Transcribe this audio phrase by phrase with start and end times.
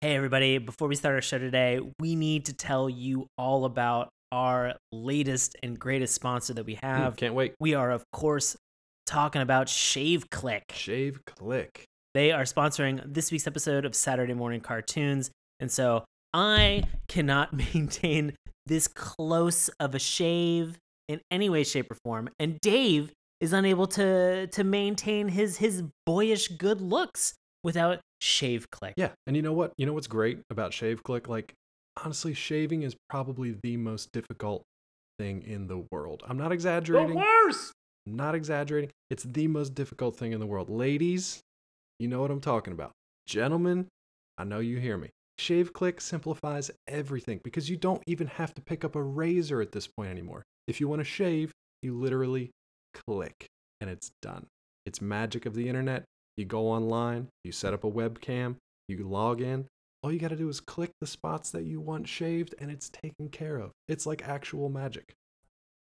[0.00, 4.10] Hey, everybody, before we start our show today, we need to tell you all about
[4.30, 7.16] our latest and greatest sponsor that we Hmm, have.
[7.16, 7.54] Can't wait.
[7.58, 8.56] We are, of course,
[9.06, 10.62] talking about Shave Click.
[10.72, 11.84] Shave click.
[12.14, 15.32] They are sponsoring this week's episode of Saturday Morning Cartoons.
[15.58, 18.36] And so I cannot maintain
[18.66, 20.78] this close of a shave
[21.08, 22.28] in any way, shape, or form.
[22.38, 23.10] And Dave
[23.40, 27.34] is unable to to maintain his his boyish good looks
[27.64, 28.94] without Shave Click.
[28.96, 29.10] Yeah.
[29.26, 29.72] And you know what?
[29.76, 31.28] You know what's great about shave click?
[31.28, 31.54] Like,
[32.02, 34.62] honestly, shaving is probably the most difficult
[35.18, 36.22] thing in the world.
[36.26, 37.10] I'm not exaggerating.
[37.10, 37.72] the worst.
[38.06, 38.90] I'm not exaggerating.
[39.10, 40.70] It's the most difficult thing in the world.
[40.70, 41.40] Ladies,
[41.98, 42.92] you know what I'm talking about.
[43.26, 43.86] Gentlemen,
[44.38, 45.10] I know you hear me.
[45.38, 49.72] Shave Click simplifies everything because you don't even have to pick up a razor at
[49.72, 50.42] this point anymore.
[50.66, 52.50] If you want to shave, you literally
[53.06, 53.46] click
[53.80, 54.46] and it's done.
[54.84, 56.04] It's magic of the internet.
[56.38, 58.54] You go online, you set up a webcam,
[58.86, 59.66] you log in.
[60.04, 62.88] All you got to do is click the spots that you want shaved and it's
[62.88, 63.72] taken care of.
[63.88, 65.14] It's like actual magic.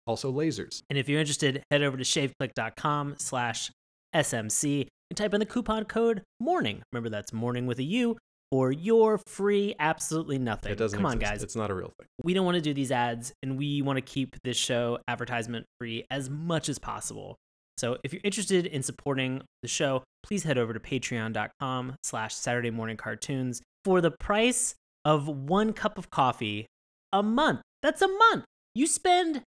[0.07, 0.81] Also lasers.
[0.89, 3.69] And if you're interested, head over to shaveclick.com slash
[4.15, 6.83] SMC and type in the coupon code MORNING.
[6.93, 8.17] Remember, that's morning with a U
[8.49, 10.71] for your free absolutely nothing.
[10.71, 11.43] It doesn't Come on, guys.
[11.43, 12.07] It's not a real thing.
[12.23, 15.65] we don't want to do these ads and we want to keep this show advertisement
[15.81, 17.35] free as much as possible.
[17.77, 22.71] So if you're interested in supporting the show, please head over to patreon.com slash Saturday
[22.71, 26.67] morning cartoons for the price of one cup of coffee
[27.11, 27.61] a month.
[27.81, 28.45] That's a month.
[28.73, 29.41] You spend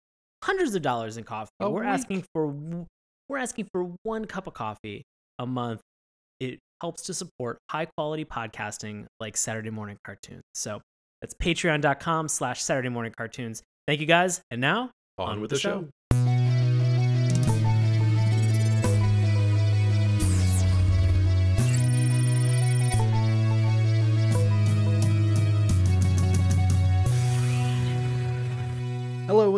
[0.44, 1.50] hundreds of dollars in coffee.
[1.60, 1.88] A we're week.
[1.88, 2.54] asking for
[3.28, 5.02] we're asking for one cup of coffee
[5.38, 5.80] a month.
[6.40, 10.42] It helps to support high quality podcasting like Saturday morning cartoons.
[10.54, 10.80] So
[11.20, 13.62] that's patreon.com slash Saturday morning cartoons.
[13.86, 14.40] Thank you guys.
[14.50, 15.70] And now On, with the, show.
[15.70, 15.88] Hello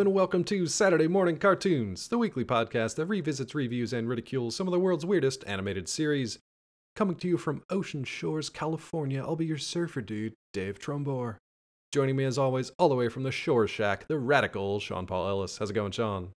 [0.01, 4.66] and welcome to Saturday Morning Cartoons, the weekly podcast that revisits, reviews, and ridicules some
[4.66, 6.38] of the world's weirdest animated series.
[6.97, 11.37] Coming to you from Ocean Shores, California, I'll be your surfer dude, Dave Trumbore.
[11.93, 15.28] Joining me as always, all the way from the Shore Shack, the radical Sean Paul
[15.28, 15.59] Ellis.
[15.59, 16.31] How's it going, Sean?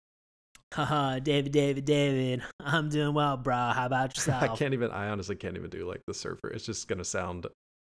[0.73, 2.43] Haha, David, David, David.
[2.59, 3.55] I'm doing well, bro.
[3.55, 4.43] How about yourself?
[4.43, 4.91] I can't even.
[4.91, 6.49] I honestly can't even do like the surfer.
[6.49, 7.47] It's just gonna sound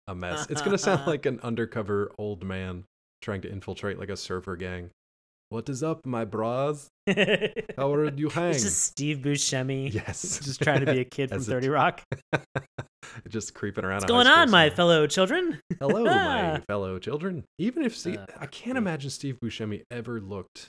[0.05, 0.45] a mess.
[0.47, 2.83] It's gonna sound like an undercover old man
[3.23, 4.91] trying to infiltrate like a surfer gang.
[5.49, 6.89] What is up, my bras?
[7.77, 8.51] How are you hang?
[8.51, 9.93] It's just Steve Buscemi.
[9.93, 12.01] yes, Just trying to be a kid from 30 Rock.
[13.29, 13.97] just creeping around.
[14.01, 15.59] What's going on, my fellow children?
[15.79, 17.43] Hello, my fellow children.
[17.59, 20.67] Even if Steve, Uh, I can't imagine Steve Buscemi ever looked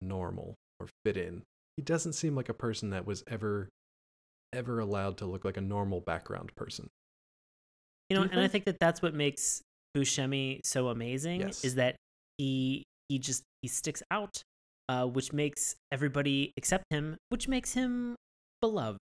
[0.00, 1.42] normal or fit in.
[1.76, 3.68] He doesn't seem like a person that was ever,
[4.54, 6.88] ever allowed to look like a normal background person.
[8.08, 8.52] You know, you and I think?
[8.52, 9.62] think that that's what makes
[9.96, 11.62] Buscemi so amazing Yes.
[11.64, 11.96] is that
[12.38, 14.42] he he just he sticks out,
[14.88, 18.16] uh, which makes everybody accept him, which makes him
[18.60, 18.98] beloved.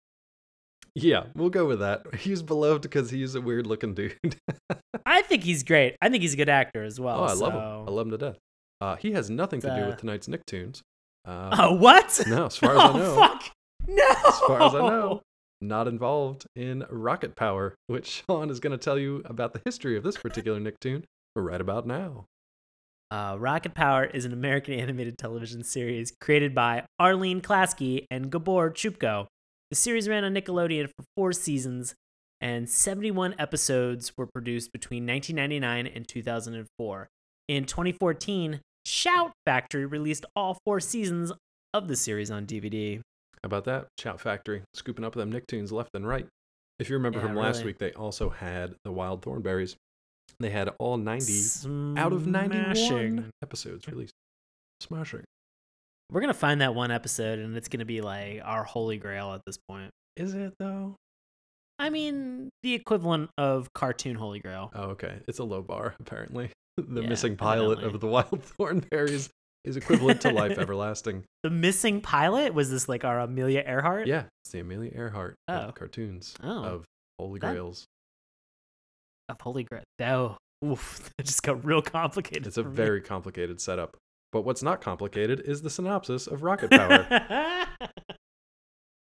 [0.96, 2.02] Yeah, we'll go with that.
[2.20, 4.18] He's beloved because he's a weird looking dude.
[5.06, 5.96] I think he's great.
[6.02, 7.20] I think he's a good actor as well.
[7.20, 7.62] oh, I love him.
[7.62, 8.38] I love him to death.
[8.82, 10.82] Uh, he has nothing to do with tonight's Nicktoons.
[11.26, 12.20] Uh, Oh, what?
[12.28, 13.44] no, as far as oh, I know, fuck.
[13.88, 14.10] No.
[14.28, 15.22] as far as I know,
[15.62, 19.96] not involved in rocket power, which Sean is going to tell you about the history
[19.96, 21.04] of this particular Nicktoon
[21.36, 22.26] right about now.
[23.12, 28.70] Uh, Rocket Power is an American animated television series created by Arlene Klasky and Gabor
[28.72, 29.28] Csupo.
[29.70, 31.94] The series ran on Nickelodeon for four seasons,
[32.42, 37.08] and 71 episodes were produced between 1999 and 2004.
[37.48, 41.32] In 2014, Shout Factory released all four seasons
[41.74, 42.98] of the series on DVD.
[42.98, 43.88] How about that?
[44.00, 46.28] Shout Factory, scooping up them Nicktoons left and right.
[46.80, 47.68] If you remember Yeah, from last really.
[47.68, 49.76] week, they also had the Wild Thornberrys.
[50.40, 54.14] They had all 90 out of 91 episodes released.
[54.82, 55.24] Smashing.
[56.12, 59.42] We're gonna find that one episode, and it's gonna be like our holy grail at
[59.46, 59.92] this point.
[60.16, 60.96] Is it though?
[61.78, 64.72] I mean, the equivalent of cartoon holy grail.
[64.74, 65.20] Oh, okay.
[65.28, 66.50] It's a low bar, apparently.
[66.78, 69.30] The Yeah, missing pilot of the Wild Thornberrys
[69.66, 71.24] is equivalent to life everlasting.
[71.44, 74.08] The missing pilot was this like our Amelia Earhart?
[74.08, 75.68] Yeah, it's the Amelia Earhart uh, Oh.
[75.70, 76.64] of cartoons Oh.
[76.64, 76.86] of
[77.20, 77.86] Holy That- Grails.
[79.30, 79.84] Of Holy Grail.
[80.02, 82.48] Oh, oof, that just got real complicated.
[82.48, 83.96] It's a very complicated setup.
[84.32, 87.68] But what's not complicated is the synopsis of Rocket Power.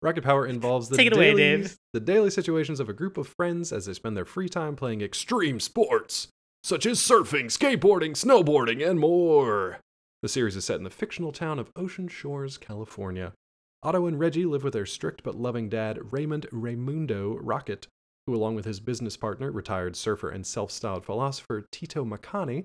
[0.03, 1.76] Rocket Power involves the away, daily, Dave.
[1.93, 5.00] the daily situations of a group of friends as they spend their free time playing
[5.00, 6.29] extreme sports,
[6.62, 9.79] such as surfing, skateboarding, snowboarding, and more.
[10.23, 13.32] The series is set in the fictional town of Ocean Shores, California.
[13.82, 17.87] Otto and Reggie live with their strict but loving dad, Raymond Raymundo Rocket,
[18.26, 22.65] who, along with his business partner, retired surfer and self styled philosopher Tito Makani,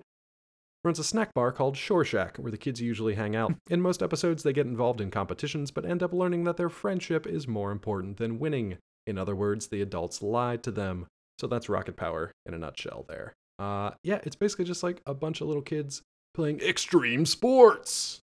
[0.83, 3.53] runs a snack bar called Shore Shack, where the kids usually hang out.
[3.69, 7.27] In most episodes, they get involved in competitions, but end up learning that their friendship
[7.27, 8.77] is more important than winning.
[9.05, 11.07] In other words, the adults lied to them.
[11.39, 13.33] So that's Rocket Power in a nutshell there.
[13.57, 16.01] Uh, yeah, it's basically just like a bunch of little kids
[16.33, 18.21] playing extreme sports.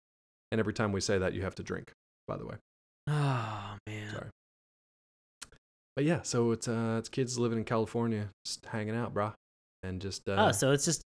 [0.51, 1.91] And every time we say that, you have to drink,
[2.27, 2.55] by the way.
[3.07, 4.11] Oh man.
[4.11, 4.29] Sorry.
[5.95, 9.33] But yeah, so it's uh it's kids living in California, just hanging out, brah.
[9.83, 11.01] And just uh oh, so it's just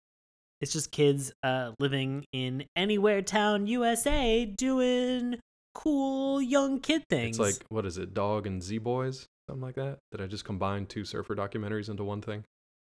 [0.60, 5.38] it's just kids uh living in anywhere town USA doing
[5.74, 7.38] cool young kid things.
[7.38, 9.26] it's like what is it, Dog and Z Boys?
[9.48, 9.98] Something like that?
[10.10, 12.44] Did I just combine two surfer documentaries into one thing?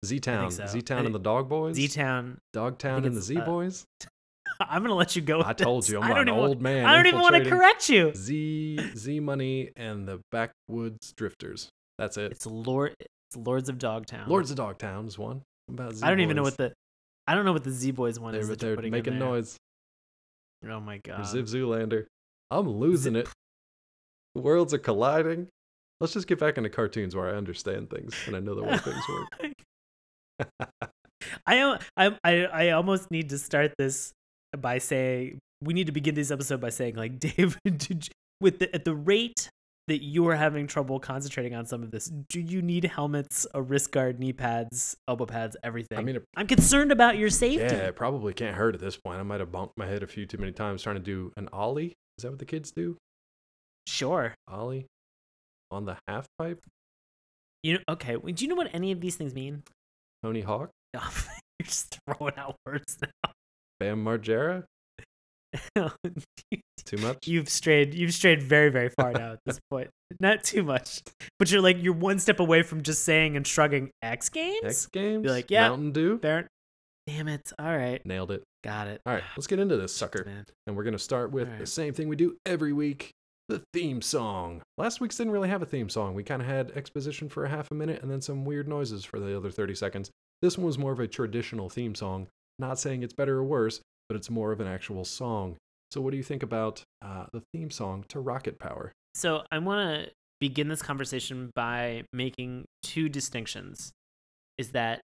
[0.05, 0.51] Z Town.
[0.53, 0.67] so.
[0.67, 1.75] Z Town and the Dog Boys?
[1.75, 2.39] Z Town.
[2.53, 3.85] Dog Town and the Z uh, Boys?
[4.61, 5.43] I'm gonna let you go.
[5.45, 5.91] I told this.
[5.91, 6.87] you, I'm an old wa- man.
[6.87, 8.13] I don't even want to correct you.
[8.15, 11.69] Z Z Money and the Backwoods Drifters.
[11.99, 12.33] That's it.
[12.33, 12.95] It's Lord.
[13.01, 14.29] It's Lords of Dogtown.
[14.29, 15.43] Lords of Dogtown is one.
[15.67, 16.73] What about Z I don't even know what the.
[17.27, 18.57] I don't know what the Z Boys one they're, is.
[18.57, 19.57] they're making noise.
[20.67, 21.21] Oh my Or god.
[21.21, 22.07] Ziv Zoolander.
[22.51, 23.29] I'm losing it.
[24.35, 25.49] Worlds are colliding.
[26.01, 28.77] Let's just get back into cartoons where I understand things and I know the way
[28.79, 29.53] things work.
[31.47, 34.13] I, am- I I I almost need to start this
[34.57, 38.61] by saying we need to begin this episode by saying like David, did you- with
[38.61, 39.51] the at the rate
[39.89, 43.61] that you are having trouble concentrating on some of this, do you need helmets, a
[43.61, 45.99] wrist guard, knee pads, elbow pads, everything?
[45.99, 47.75] I mean, it, I'm concerned about your safety.
[47.75, 49.19] yeah, it probably can't hurt at this point.
[49.19, 51.49] I might have bumped my head a few too many times trying to do an
[51.53, 51.95] ollie.
[52.19, 52.97] Is that what the kids do?
[53.87, 54.35] Sure.
[54.47, 54.87] Ollie
[55.71, 56.65] on the half pipe?
[57.63, 58.17] You know, okay.
[58.17, 59.63] Do you know what any of these things mean?
[60.23, 60.71] Tony Hawk?
[60.95, 61.03] You're
[61.65, 63.33] just throwing out words now.
[63.81, 64.65] Bam Margera?
[66.85, 67.27] Too much?
[67.27, 69.91] you've strayed you've strayed very very far now at this point
[70.21, 71.03] not too much
[71.39, 74.87] but you're like you're one step away from just saying and shrugging x games X
[74.87, 75.27] Games?
[75.27, 75.69] like, yeah.
[75.69, 76.19] Mountain Dew?
[76.19, 76.47] Baron-
[77.07, 78.43] damn it all right Nailed it.
[78.65, 80.25] got it All right, let's get into this sucker.
[80.25, 83.11] man And we're going to start with the same thing we do every week
[83.49, 84.61] the theme song.
[84.77, 86.15] Last week's didn't really have a theme song.
[86.15, 89.05] We kind of had exposition for a half a minute and then some weird noises
[89.07, 90.11] for the other 30 seconds.
[90.43, 92.29] This one was more of a traditional theme song.
[92.59, 95.57] Not saying it's better or worse, but it's more of an actual song.
[95.91, 98.93] So, what do you think about uh, the theme song to Rocket Power?
[99.15, 103.91] so i want to begin this conversation by making two distinctions
[104.59, 105.01] is that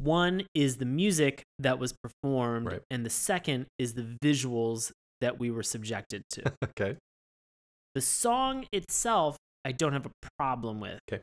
[0.00, 2.80] one is the music that was performed Right.
[2.90, 6.96] and the second is the visuals that we were subjected to okay.
[7.94, 11.22] the song itself i don't have a problem with Okay.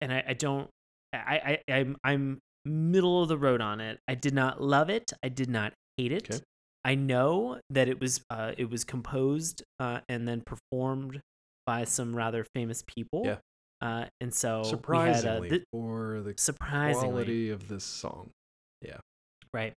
[0.00, 0.68] and i, I don't
[1.12, 5.12] I, I i'm i'm middle of the road on it i did not love it
[5.22, 6.40] i did not hate it Okay.
[6.84, 11.20] i know that it was uh it was composed uh and then performed
[11.66, 13.38] by some rather famous people Yeah.
[13.82, 18.30] uh and so Surprisingly, we had, th- for the surprisingly quality of this song.
[18.80, 18.98] Yeah,
[19.52, 19.72] right.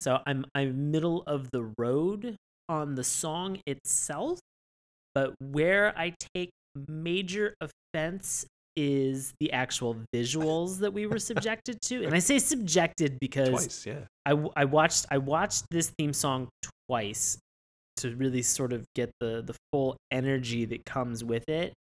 [0.00, 2.36] So I'm I'm middle of the road
[2.68, 4.40] on the song itself,
[5.14, 6.50] but where I take
[6.88, 8.44] major offense
[8.76, 12.04] is the actual visuals that we were subjected to.
[12.04, 14.00] And I say subjected because Twice, yeah.
[14.26, 16.48] I, I watched I watched this theme song
[16.88, 17.38] twice
[17.96, 21.72] to really sort of get the the full energy that comes with it.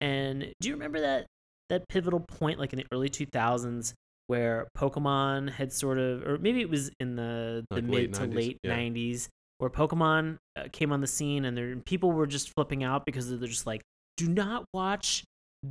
[0.00, 1.26] And do you remember that
[1.70, 3.94] that pivotal point like in the early 2000s
[4.26, 8.14] where Pokemon had sort of or maybe it was in the the Like mid late
[8.14, 8.76] to 90s, late yeah.
[8.76, 9.28] 90s
[9.58, 13.30] where Pokemon uh, came on the scene and there people were just flipping out because
[13.30, 13.82] they're just like
[14.16, 15.24] do not watch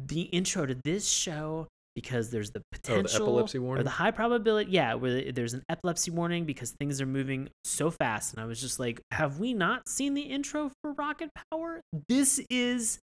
[0.08, 3.84] the intro to this show because there's the potential Oh, epilepsy or warning?
[3.84, 8.34] the high probability yeah where there's an epilepsy warning because things are moving so fast
[8.34, 12.42] and i was just like have we not seen the intro for rocket power this
[12.50, 12.98] is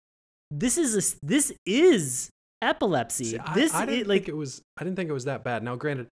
[0.50, 2.30] this is a this is
[2.62, 4.62] epilepsy See, I, this I didn't like think it was.
[4.78, 5.62] I didn't think it was that bad.
[5.62, 6.08] Now, granted,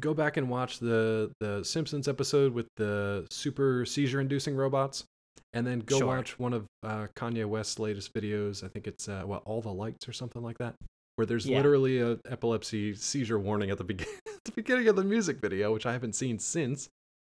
[0.00, 5.04] go back and watch the the Simpsons episode with the super seizure inducing robots,
[5.52, 6.06] and then go Sure.
[6.06, 8.62] watch one of uh, Kanye West's latest videos.
[8.64, 10.74] I think it's uh, what all the lights or something like that,
[11.16, 11.56] where there's Yeah.
[11.56, 15.72] literally a epilepsy seizure warning at the beginning at the beginning of the music video,
[15.72, 16.88] which I haven't seen since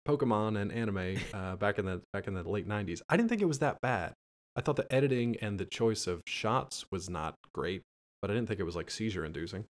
[0.07, 3.01] Pokemon and anime uh, back in the back in the late '90s.
[3.09, 4.13] I didn't think it was that bad.
[4.55, 7.83] I thought the editing and the choice of shots was not great,
[8.21, 9.65] but I didn't think it was like seizure inducing.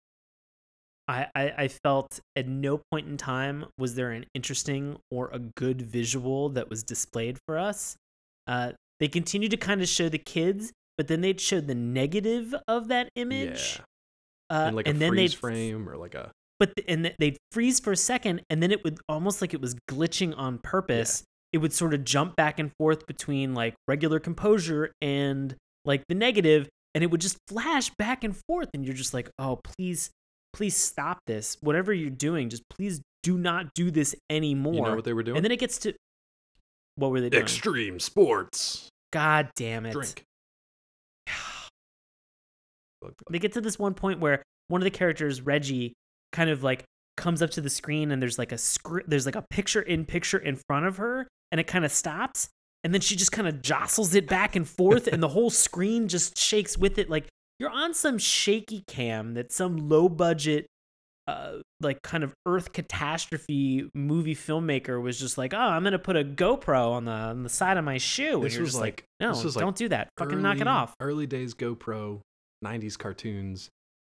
[1.08, 5.80] I I felt at no point in time was there an interesting or a good
[5.80, 7.96] visual that was displayed for us.
[8.48, 12.54] Uh, they continued to kind of show the kids, but then they'd show the negative
[12.66, 13.78] of that image.
[13.78, 13.84] Yeah.
[14.50, 17.36] Uh, in like and a then they'd frame or like a but th- and they'd
[17.52, 21.22] freeze for a second and then it would almost like it was glitching on purpose
[21.52, 26.14] it would sort of jump back and forth between like regular composure and like the
[26.14, 30.08] negative and it would just flash back and forth and you're just like oh please
[30.54, 34.94] please stop this whatever you're doing just please do not do this anymore You know
[34.96, 35.36] what they were doing?
[35.36, 35.92] and then it gets to
[36.98, 38.88] what were they doing Extreme sports.
[39.12, 40.22] god damn it Drink.
[43.30, 45.94] they get to this one point where one of the characters reggie
[46.32, 46.84] kind of like
[47.16, 50.04] comes up to the screen and there's like a scr- there's like a picture in
[50.04, 52.48] picture in front of her and it kind of stops
[52.84, 56.06] and then she just kind of jostles it back and forth and the whole screen
[56.06, 57.26] just shakes with it like
[57.58, 60.66] you're on some shaky cam that some low budget
[61.28, 66.16] uh, like kind of earth catastrophe movie filmmaker was just like, oh, I'm gonna put
[66.16, 69.00] a GoPro on the on the side of my shoe, This and was just like,
[69.02, 70.94] like- no, this was like don't do that, fucking knock it off.
[71.00, 72.20] Early days GoPro,
[72.64, 73.68] 90s cartoons.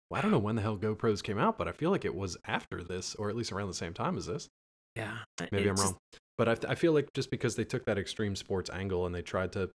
[0.10, 2.16] Well, I don't know when the hell GoPros came out, but I feel like it
[2.16, 4.48] was after this, or at least around the same time as this.
[4.96, 5.18] Yeah,
[5.52, 5.98] Maybe I'm just- wrong.
[6.38, 9.22] But I, I feel like just because they took that extreme sports angle and they
[9.22, 9.70] tried to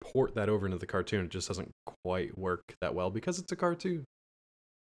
[0.00, 1.70] port that over into the cartoon, it just doesn't
[2.04, 4.04] quite work that well because it's a cartoon.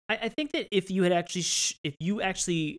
[0.09, 2.77] I, I think that if you had actually, sh- if you actually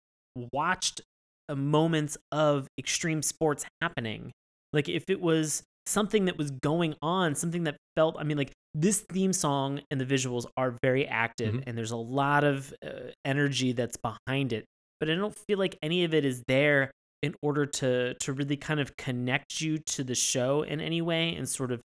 [0.53, 1.01] watched
[1.49, 4.31] uh, moments of extreme sports happening,
[4.73, 8.53] like if it was something that was going on, something that felt, I mean, like
[8.75, 11.65] this theme song and the visuals are very active, Mhm.
[11.67, 14.65] and there's a lot of uh, energy that's behind it.
[15.01, 16.91] But I don't feel like any of it is there
[17.23, 21.35] in order to to really kind of connect you to the show in any way
[21.35, 21.81] and sort of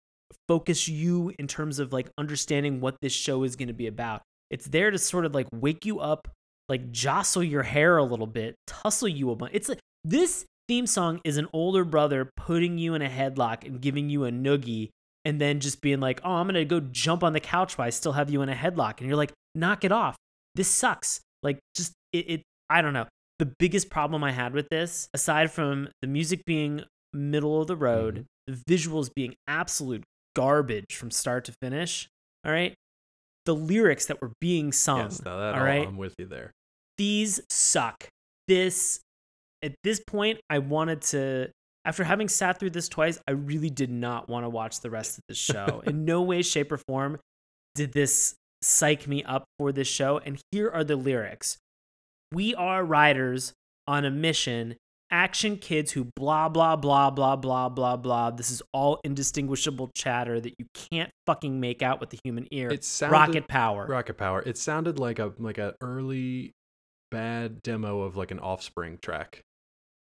[0.46, 4.22] focus you in terms of like understanding what this show is going to be about.
[4.50, 6.28] It's there to sort of like wake you up,
[6.68, 9.52] like jostle your hair a little bit, tussle you a bunch.
[9.54, 13.80] It's like this theme song is an older brother putting you in a headlock and
[13.80, 14.90] giving you a noogie
[15.24, 17.86] and then just being like, "Oh, I'm going to go jump on the couch while
[17.86, 20.16] I still have you in a headlock." And you're like, "Knock it off.
[20.54, 23.06] This sucks." Like just it, it I don't know.
[23.38, 27.76] The biggest problem I had with this, aside from the music being middle of the
[27.76, 28.54] road, mm-hmm.
[28.54, 30.02] the visuals being absolute
[30.34, 32.08] garbage from start to finish,
[32.44, 32.74] all right?
[33.48, 35.88] The lyrics that were being sung, yes, now that all all, right?
[35.88, 36.52] I'm with you there.
[36.98, 38.06] these suck.
[38.46, 39.00] This
[39.64, 41.48] at this point I wanted to
[41.86, 45.16] after having sat through this twice, I really did not want to watch the rest
[45.16, 45.82] of the show.
[45.86, 47.18] In no way shape or form
[47.74, 51.56] did this psych me up for this show and here are the lyrics.
[52.30, 53.54] We are riders
[53.86, 54.76] on a mission.
[55.10, 58.30] Action kids who blah blah blah blah blah blah blah.
[58.30, 62.68] This is all indistinguishable chatter that you can't fucking make out with the human ear.
[62.70, 63.86] It sounded Rocket power.
[63.86, 64.42] Rocket Power.
[64.44, 66.52] It sounded like a like an early
[67.10, 69.40] bad demo of like an Offspring track.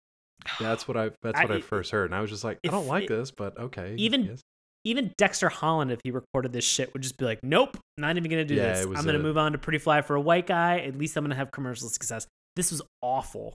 [0.60, 2.68] That's what I that's what I, I- first heard, and I was just like, I
[2.68, 3.94] don't like it- this, but okay.
[3.96, 4.40] even- yes.
[4.84, 8.30] even Dexter Holland, if he recorded this shit, would just be like, "Nope, not even
[8.30, 8.84] gonna do Yeah, this.
[8.86, 10.80] I'm gonna a- move on to Pretty Fly for a White Guy.
[10.80, 13.54] At least I'm gonna have commercial success." This was awful.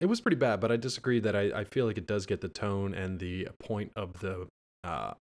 [0.00, 2.40] It was pretty bad, but I disagree that I, I feel like it does get
[2.40, 4.46] the tone and the point of the
[4.84, 5.14] uh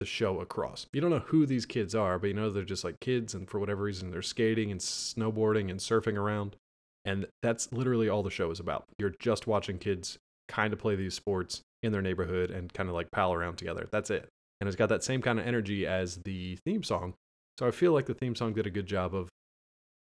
[0.00, 0.86] the show across.
[0.92, 3.50] You don't know who these kids are, but you know they're just like kids and
[3.50, 6.56] for whatever reason they're skating and snowboarding and surfing around.
[7.04, 8.84] And that's literally all the show is about.
[8.98, 12.94] You're just watching kids kind of play these sports in their neighborhood and kind of
[12.94, 13.88] like pal around together.
[13.90, 14.28] That's it.
[14.60, 17.14] And it's got that same kind of energy as the theme song.
[17.58, 19.28] So I feel like the theme song did a good job of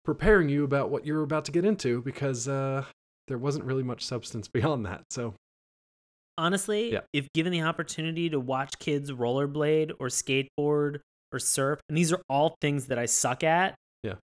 [0.04, 2.84] preparing you about what you're about to get into because uh
[3.28, 5.02] there wasn't really much substance beyond that.
[5.10, 5.34] So
[6.38, 7.00] Honestly, Yeah.
[7.12, 11.00] if given the opportunity to watch kids rollerblade or skateboard
[11.30, 14.14] or surf, and these are all things that I suck at, Yeah.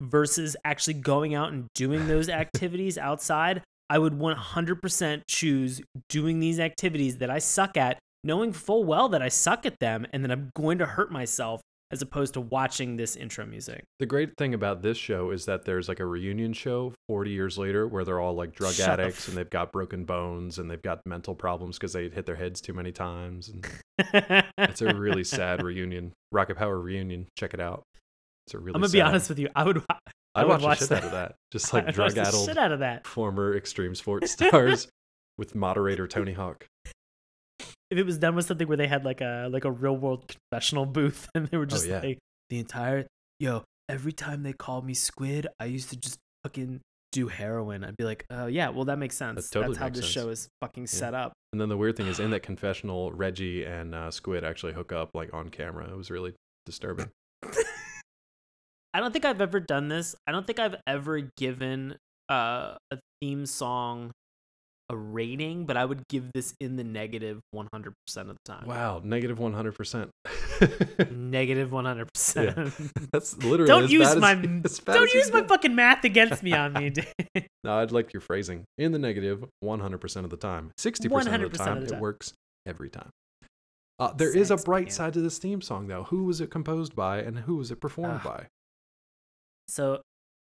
[0.00, 6.58] versus actually going out and doing those activities outside, I would 100% choose doing these
[6.58, 10.30] activities that I suck at, knowing full well that I suck at them and that
[10.30, 11.60] I'm going to hurt myself
[11.90, 13.84] as opposed to watching this intro music.
[13.98, 17.56] the great thing about this show is that there's like a reunion show 40 years
[17.56, 20.82] later where they're all like drug Shut addicts and they've got broken bones and they've
[20.82, 23.48] got mental problems because they hit their heads too many times.
[23.48, 23.66] And
[24.58, 26.12] it's a really sad reunion.
[26.30, 27.26] Rocket Power reunion.
[27.36, 27.82] Check it out.
[28.46, 28.74] It's a really.
[28.74, 29.48] I'm gonna be honest with you.
[29.54, 29.82] I would.
[29.90, 29.96] I
[30.34, 30.98] I'd would watch, watch the shit that.
[30.98, 31.34] out of that.
[31.52, 33.06] Just like drug addled shit out of that.
[33.06, 34.88] former extreme sports stars
[35.36, 36.66] with moderator Tony Hawk.
[37.90, 40.24] If it was done with something where they had like a like a real world
[40.28, 42.00] confessional booth and they were just Oh, yeah.
[42.00, 42.18] like
[42.50, 43.06] the entire
[43.40, 46.80] yo every time they called me squid I used to just fucking
[47.12, 47.84] do heroin.
[47.84, 49.48] I'd be like, oh yeah, well that makes sense.
[49.48, 50.12] totally That's how this sense.
[50.12, 51.32] show is fucking set up.
[51.52, 54.92] And then the weird thing is, in that confessional, Reggie and uh, Squid actually hook
[54.92, 55.88] up like on camera.
[55.90, 56.34] It was really
[56.66, 57.08] disturbing.
[58.94, 60.14] I don't think I've ever done this.
[60.26, 61.96] I don't think I've ever given
[62.30, 64.10] uh, a theme song
[64.90, 67.66] a rating, but I would give this in the negative 100%
[68.16, 68.66] of the time.
[68.66, 70.10] Wow, negative negative one hundred percent.
[71.10, 73.08] Negative 100%.
[73.12, 73.66] That's literally.
[73.66, 76.92] don't as use my as, as don't use my fucking math against me on me.
[77.64, 80.70] No, I'd like your phrasing in the negative negative one hundred percent of the time.
[80.78, 82.32] Sixty percent of 100% the time, of the it works
[82.66, 83.10] every time.
[83.98, 84.92] Uh, there is a bright band.
[84.94, 86.04] side to this theme song, though.
[86.04, 88.28] Who was it composed by, and who was it performed Ah.
[88.36, 88.46] by?
[89.66, 90.02] So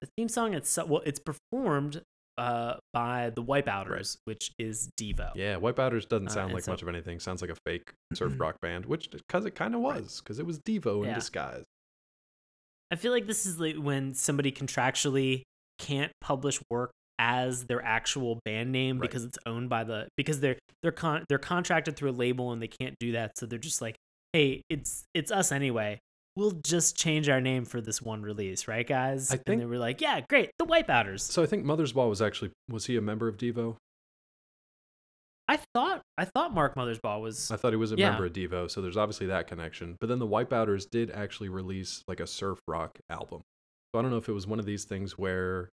[0.01, 2.01] the theme song itself, well, it's performed
[2.37, 5.31] uh, by the Wipeouters, which is Devo.
[5.35, 7.19] Yeah, Wipeouters doesn't Uh, sound and like so- much of anything.
[7.19, 10.45] Sounds like a fake surf rock band, which because it kind of was, because it
[10.45, 11.15] was Devo in Yeah.
[11.15, 11.63] disguise.
[12.91, 15.43] I feel like this is like when somebody contractually
[15.79, 19.09] can't publish work as their actual band name Right.
[19.09, 22.61] because it's owned by the because they're they're con- they're contracted through a label and
[22.61, 23.95] they can't do that so they're just like
[24.33, 25.97] hey it's it's us anyway
[26.35, 29.65] we'll just change our name for this one release right guys I and think- they
[29.65, 33.01] were like yeah great the wipeouters So I think Mothersbaugh was actually was he a
[33.01, 33.77] member of Devo?
[35.47, 38.09] i thought i thought mark mothersbaugh was I thought he was a Yeah.
[38.09, 39.95] member of Devo, so there's obviously that connection.
[39.99, 43.41] But then the Wipeouters did actually release like a surf rock album.
[43.93, 45.69] So I don't know if it was one of these things where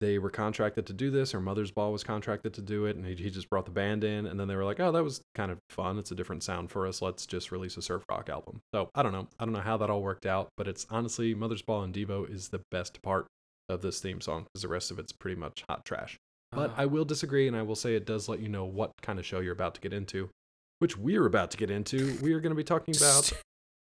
[0.00, 3.14] they were contracted to do this, or Mothersbaugh was contracted to do it, and he,
[3.16, 5.50] he just brought the band in, and then they were like, "Oh, that was kind
[5.50, 5.98] of fun.
[5.98, 7.02] It's a different sound for us.
[7.02, 9.26] Let's just release a surf rock album." So I don't know.
[9.40, 12.48] I don't know how that all worked out, but it's honestly Mothersbaugh and Devo is
[12.48, 13.26] the best part
[13.68, 16.16] of this theme song because the rest of it's pretty much hot trash.
[16.52, 16.74] But Oh.
[16.78, 19.26] I will disagree, and I will say it does let you know what kind of
[19.26, 20.30] show you're about to get into,
[20.78, 22.16] which we're about to get into.
[22.22, 23.30] We are going to be talking about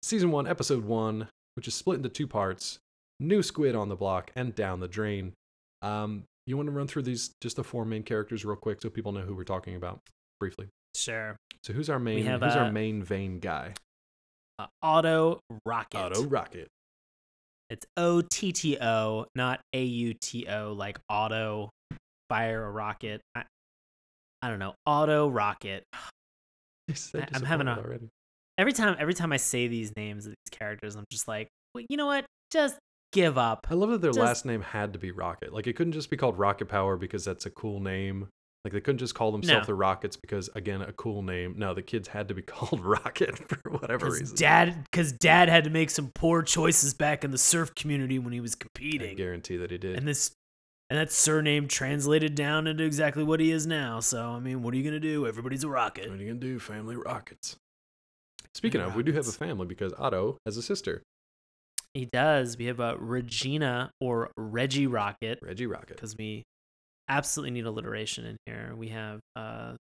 [0.04, 2.78] season one, episode one, which is split into two parts
[3.20, 5.34] New Squid on the Block and Down the Drain.
[5.86, 8.90] Um, you want to run through these, just the four main characters, real quick, so
[8.90, 10.00] people know who we're talking about
[10.40, 10.68] briefly.
[10.96, 13.74] sure So, who's our main, have, who's our uh, main vein guy?
[14.60, 16.68] uh, auto rocket Otto Rocket.
[17.70, 21.70] it's o-t-t-o not a-u-t-o like auto
[22.30, 23.44] fire a rocket I,
[24.42, 25.84] I don't know auto rocket
[26.94, 28.08] so I- I'm having a- already.
[28.58, 31.84] every time every time I say these names of these characters, I'm just like, well,
[31.90, 32.26] you know what?
[32.52, 32.78] Just
[33.16, 33.66] give up.
[33.72, 35.52] I love that their Just- last name had to be Rocket.
[35.54, 38.28] Like it couldn't just be called Rocket Power because that's a cool name.
[38.64, 39.74] Like they couldn't just call themselves No.
[39.74, 41.56] the Rockets because again a cool name.
[41.58, 44.36] No, the kids had to be called Rocket for whatever reason.
[44.38, 48.34] dad, because dad had to make some poor choices back in the surf community when
[48.34, 49.96] he was I competing, guarantee that he did.
[49.98, 50.32] and this
[50.90, 54.00] and that surname translated down into exactly what he is now.
[54.00, 55.26] So I mean, what are you gonna do?
[55.28, 56.10] Everybody's a rocket.
[56.10, 57.56] what are you gonna do, family Rockets?
[58.56, 61.04] Speaking of, we do have a family because Otto has a sister,
[61.96, 62.58] He does.
[62.58, 65.96] We have a Regina or Reggie Rocket Reggie Rocket.
[65.96, 66.44] because we
[67.10, 68.74] absolutely need alliteration in here.
[68.76, 69.76] We have uh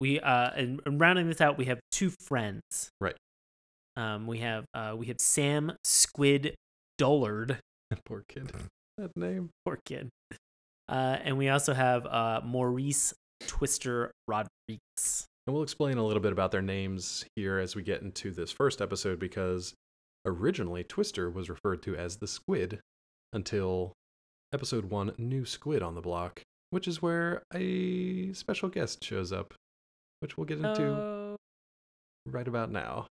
[0.00, 2.62] we uh and, and rounding this out, we have two friends.
[3.00, 3.16] Right.
[3.96, 6.54] Um we have uh we have Sam Squid
[6.98, 7.58] Dullard,
[8.06, 8.52] Poor kid.
[8.96, 9.50] That name.
[9.64, 10.08] poor kid.
[10.88, 13.12] Uh and we also have uh Maurice
[13.48, 15.26] Twister Rodriguez.
[15.46, 18.52] And we'll explain a little bit about their names here as we get into this
[18.52, 19.74] first episode because
[20.24, 22.80] originally Twister was referred to as the Squid
[23.32, 23.92] until
[24.52, 29.54] episode one, New Squid on the Block, which is where a special guest shows up,
[30.20, 31.36] which we'll get into Oh.
[32.26, 33.06] right about now.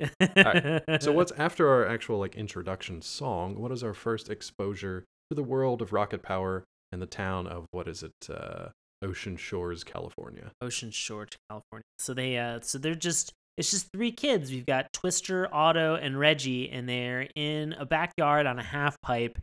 [0.36, 3.60] right, So, what's after our actual like introduction song?
[3.60, 7.66] What is our first exposure to the world of rocket power and the town of
[7.70, 8.12] what is it?
[8.28, 8.68] Uh,
[9.02, 10.52] Ocean Shores, California.
[10.60, 11.84] Ocean Shore, California.
[11.98, 14.50] So they uh so they're just it's just three kids.
[14.50, 19.38] We've got Twister, Otto, and Reggie, and they're in a backyard on a half pipe,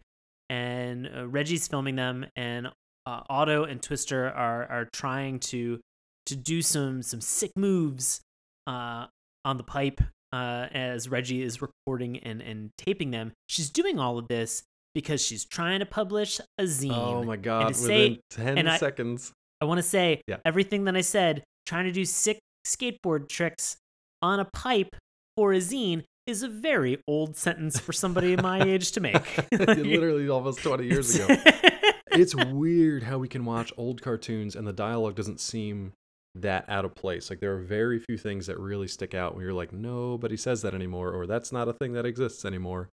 [0.50, 2.68] and uh, Reggie's filming them, and
[3.06, 5.80] uh, Otto and Twister are are trying to
[6.26, 8.20] to do some some sick moves
[8.68, 9.06] uh
[9.46, 10.02] on the pipe
[10.34, 13.32] uh as Reggie is recording and and taping them.
[13.48, 16.92] She's doing all of this because she's trying to publish a zine.
[16.92, 19.32] Oh my god, to within say- 10 and I- seconds.
[19.62, 20.38] I want to say Yeah.
[20.46, 23.78] everything that I said, trying to do sick skateboard tricks
[24.22, 24.96] on a pipe
[25.36, 29.38] for a zine is a very old sentence for somebody my age to make.
[29.52, 31.26] Literally almost 20 years ago.
[31.30, 31.74] it's-
[32.12, 35.94] it's weird how we can watch old cartoons and the dialogue doesn't seem
[36.36, 37.30] that out of place.
[37.30, 40.62] Like there are very few things that really stick out where you're like, nobody says
[40.64, 42.90] that anymore, or that's not a thing that exists anymore.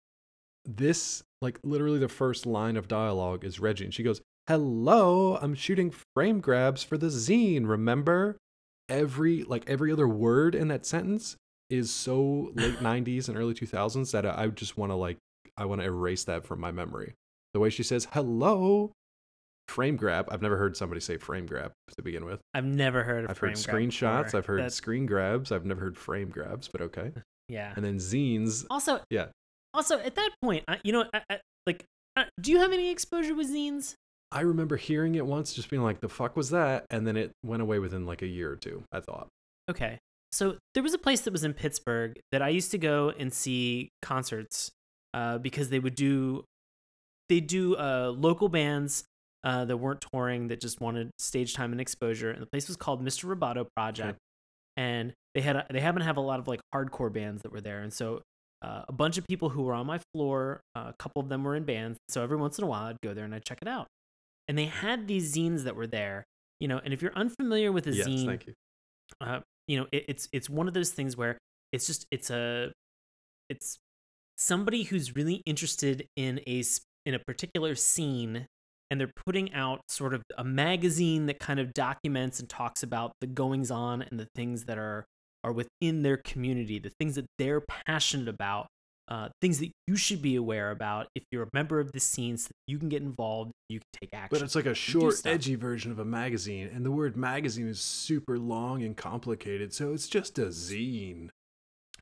[0.67, 5.55] This, like literally the first line of dialogue is Reggie, and she goes, Hello, I'm
[5.55, 8.37] shooting frame grabs for the zine, remember?
[8.89, 11.37] Every like every other word in that sentence
[11.71, 15.17] is so late 90s and early 2000s that I I just want to like
[15.57, 17.15] I want to erase that from my memory.
[17.55, 18.93] The way she says hello,
[19.69, 20.29] frame grab.
[20.31, 22.41] I've never heard somebody say frame grab to begin with.
[22.53, 24.25] I've never heard of I've heard frame grab screenshots.
[24.27, 24.39] before.
[24.39, 25.53] I've heard That- screen grabs.
[25.53, 27.13] I've never heard frame grabs, but okay.
[27.49, 27.73] yeah.
[27.77, 28.67] And then zines.
[28.71, 29.27] Also, Yeah.
[29.73, 31.85] Also, at that point, I, you know, I, I, like,
[32.17, 33.95] uh, do you have any exposure with zines?
[34.35, 37.33] I remember hearing it once, just being like, "The fuck was that?" And then it
[37.43, 38.83] went away within like a year or two.
[38.93, 39.29] I thought.
[39.71, 39.99] Okay.
[40.33, 43.33] So there was a place that was in Pittsburgh that I used to go and
[43.33, 44.73] see concerts
[45.15, 46.45] uh, because they would do
[47.29, 49.05] they do uh, local bands
[49.45, 52.31] uh, that weren't touring that just wanted stage time and exposure.
[52.31, 53.33] And the place was called Mr.
[53.33, 54.19] Roboto Project.
[54.77, 57.53] and they had a, they happen to have a lot of like hardcore bands that
[57.53, 58.23] were there, and so
[58.63, 61.45] uh, a bunch of people who were on my floor, uh, a couple of them
[61.45, 61.99] were in bands.
[62.09, 63.87] So every once in a while, I'd go there and I'd check it out.
[64.49, 66.25] And they had these zines that were there,
[66.61, 66.81] you know.
[66.83, 68.55] And if you're unfamiliar with a yes, zine, thank you.
[69.21, 71.39] uh, you know, it, it's it's one of those things where
[71.73, 72.73] it's just it's a
[73.49, 73.79] it's
[74.37, 76.63] somebody who's really interested in a
[77.07, 78.47] in a particular scene
[78.91, 83.13] and they're putting out sort of a magazine that kind of documents and talks about
[83.21, 85.05] the goings on and the things that are
[85.43, 88.67] are within their community the things that they're passionate about
[89.09, 92.37] uh, things that you should be aware about if you're a member of the scene
[92.39, 95.21] so that you can get involved you can take action But it's like a short,
[95.27, 99.93] edgy version of a magazine, and the word magazine is super long and complicated, so
[99.93, 101.29] it's just a zine.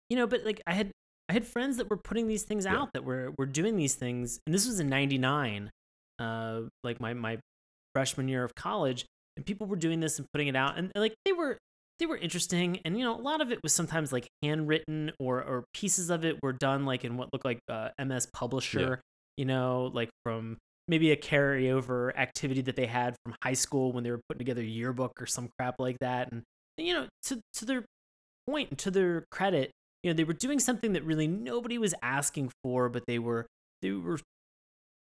[0.08, 0.90] you know but like i had
[1.28, 2.76] i had friends that were putting these things Yeah.
[2.78, 5.70] out that were were doing these things and this was in 99
[6.18, 7.38] uh like my my
[7.94, 11.14] freshman year of college and people were doing this and putting it out and like
[11.24, 11.58] they were
[12.02, 15.38] they were interesting and you know a lot of it was sometimes like handwritten or
[15.38, 19.00] or pieces of it were done like in what looked like uh, ms publisher
[19.36, 24.02] you know like from maybe a carryover activity that they had from high school when
[24.02, 26.42] they were putting together a yearbook or some crap like that and
[26.76, 27.84] you know to to their
[28.48, 29.70] point and to their credit
[30.02, 33.46] you know they were doing something that really nobody was asking for but they were
[33.80, 34.18] they were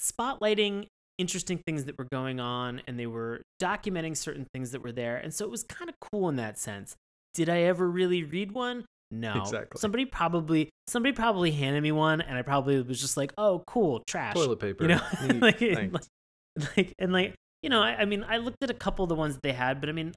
[0.02, 4.92] spotlighting interesting things that were going on and they were documenting certain things that were
[4.92, 6.96] there and so it was kind of cool in that sense
[7.34, 9.80] did i ever really read one no Exactly.
[9.80, 14.04] somebody probably somebody probably handed me one and i probably was just like oh cool
[14.08, 14.84] trash Toilet paper.
[14.84, 15.02] you know
[15.42, 15.94] like, thanks.
[16.58, 19.10] like like and like you know I, I mean i looked at a couple of
[19.10, 20.14] the ones that they had but i mean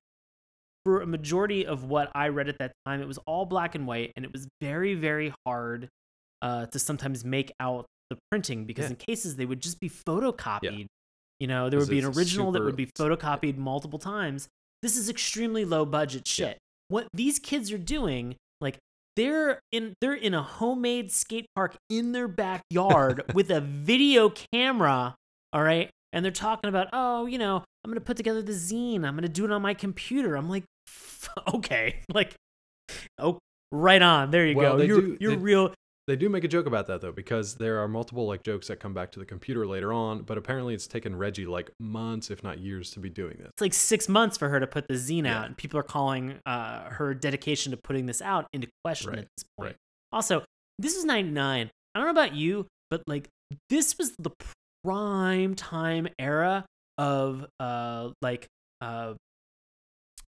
[0.84, 3.86] for a majority of what i read at that time it was all black and
[3.86, 5.88] white and it was very very hard
[6.42, 8.90] uh, to sometimes make out the printing because Yeah.
[8.90, 10.86] in cases they would just be photocopied
[11.38, 14.48] you know there would be an original that would be photocopied multiple times.
[14.82, 16.48] This is extremely low budget Yeah.
[16.48, 16.58] shit.
[16.88, 18.76] What these kids are doing like
[19.16, 25.14] they're in they're in a homemade skate park in their backyard with a video camera
[25.52, 25.88] all right?
[26.12, 29.04] And they're talking about oh you know i'm gonna put together the zine.
[29.06, 30.34] I'm gonna do it on my computer.
[30.36, 30.64] I'm like
[31.54, 32.00] okay.
[32.12, 32.34] Like
[33.18, 33.38] oh
[33.72, 34.30] right on.
[34.30, 34.82] There you Well, go.
[34.82, 35.74] you're, do- you're they- real
[36.10, 38.80] They do make a joke about that though, because there are multiple like jokes that
[38.80, 40.22] come back to the computer later on.
[40.22, 43.46] But apparently, it's taken Reggie like months, if not years, to be doing this.
[43.50, 45.38] it's like six months for her to put the zine Yeah.
[45.38, 49.18] out and people are calling uh, her dedication to putting this out into question Right,
[49.20, 49.76] at this point right.
[50.10, 50.42] also
[50.80, 53.28] this is 99 i don't know about you but like
[53.68, 54.30] this was the
[54.84, 56.64] prime time era
[56.98, 58.48] of uh like
[58.80, 59.14] uh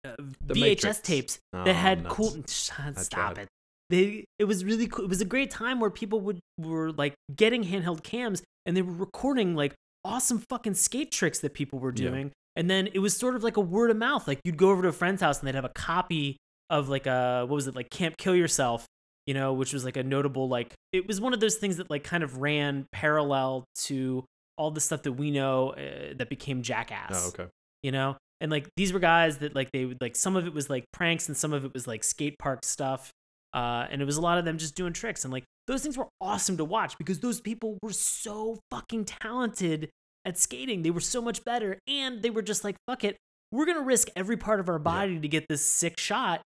[0.06, 0.14] uh,
[0.46, 2.14] VHS tapes Oh, that had nuts.
[2.14, 2.36] cool.
[2.46, 3.48] Stop it.
[3.94, 4.24] They.
[4.38, 5.04] It was really cool.
[5.04, 8.82] It was a great time where people would were like getting handheld cams and they
[8.82, 12.10] were recording like awesome fucking skate tricks that people were Yeah.
[12.10, 12.32] doing.
[12.56, 14.28] And then it was sort of like a word of mouth.
[14.28, 16.36] Like you'd go over to a friend's house and they'd have a copy
[16.70, 18.86] of like a what was it like Camp Kill Yourself,
[19.26, 21.90] you know, which was like a notable like it was one of those things that
[21.90, 24.24] like kind of ran parallel to
[24.56, 27.48] all the stuff that we know uh, that became Jackass Oh, okay.
[27.82, 30.54] you know and like these were guys that like they would like some of it
[30.54, 33.10] was like pranks and some of it was like skate park stuff
[33.54, 35.24] uh and it was a lot of them just doing tricks.
[35.24, 39.88] And like those things were awesome to watch because those people were so fucking talented
[40.26, 40.82] at skating.
[40.82, 43.16] They were so much better and they were just like fuck it.
[43.52, 46.42] We're gonna risk every part of our body to get this sick shot.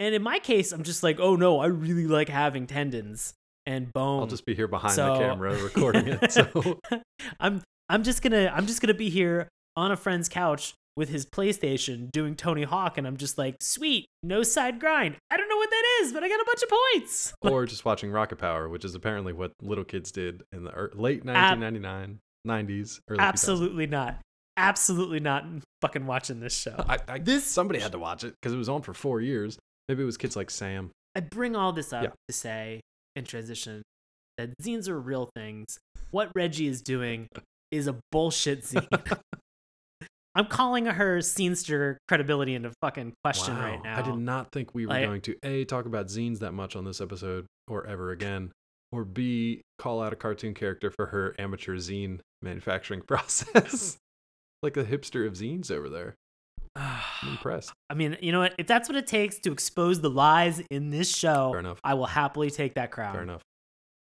[0.00, 3.34] And in my case i'm just like oh no i really like having tendons
[3.66, 6.32] and bone I'll just be here behind So- the camera recording it.
[6.32, 6.80] So.
[7.40, 11.24] I'm I'm just gonna I'm just gonna be here on a friend's couch with his
[11.26, 15.16] PlayStation doing Tony Hawk, and I'm just like, sweet, no side grind.
[15.30, 17.34] I don't know what that is, but I got a bunch of points.
[17.42, 21.20] or just watching Rocket Power, which is apparently what little kids did in the late
[21.26, 23.22] Ab- 1999, 90s, early 2000s.
[23.22, 24.18] Absolutely not.
[24.58, 25.44] Absolutely not
[25.80, 26.74] fucking watching this show.
[26.88, 29.58] I, I, This- somebody had to watch it because it was on for four years.
[29.88, 30.90] Maybe it was kids like Sam.
[31.14, 32.10] I bring all this up Yeah.
[32.28, 32.80] to say
[33.16, 33.82] in transition
[34.38, 35.78] that zines are real things.
[36.10, 37.28] What Reggie is doing
[37.70, 39.18] is a bullshit zine.
[40.34, 43.64] I'm calling her scenester credibility into fucking question Wow.
[43.64, 43.98] right now.
[43.98, 46.74] I did not think we were Like- going to a talk about zines that much
[46.76, 48.50] on this episode or ever again,
[48.90, 53.96] or b call out a cartoon character for her amateur zine manufacturing process.
[54.62, 56.14] like the hipster of zines over there.
[56.76, 57.72] I'm impressed.
[57.90, 58.54] I mean, you know what?
[58.58, 61.78] If that's what it takes to expose the lies in this show, Fair enough.
[61.84, 63.12] I will happily take that crown.
[63.12, 63.42] Fair enough.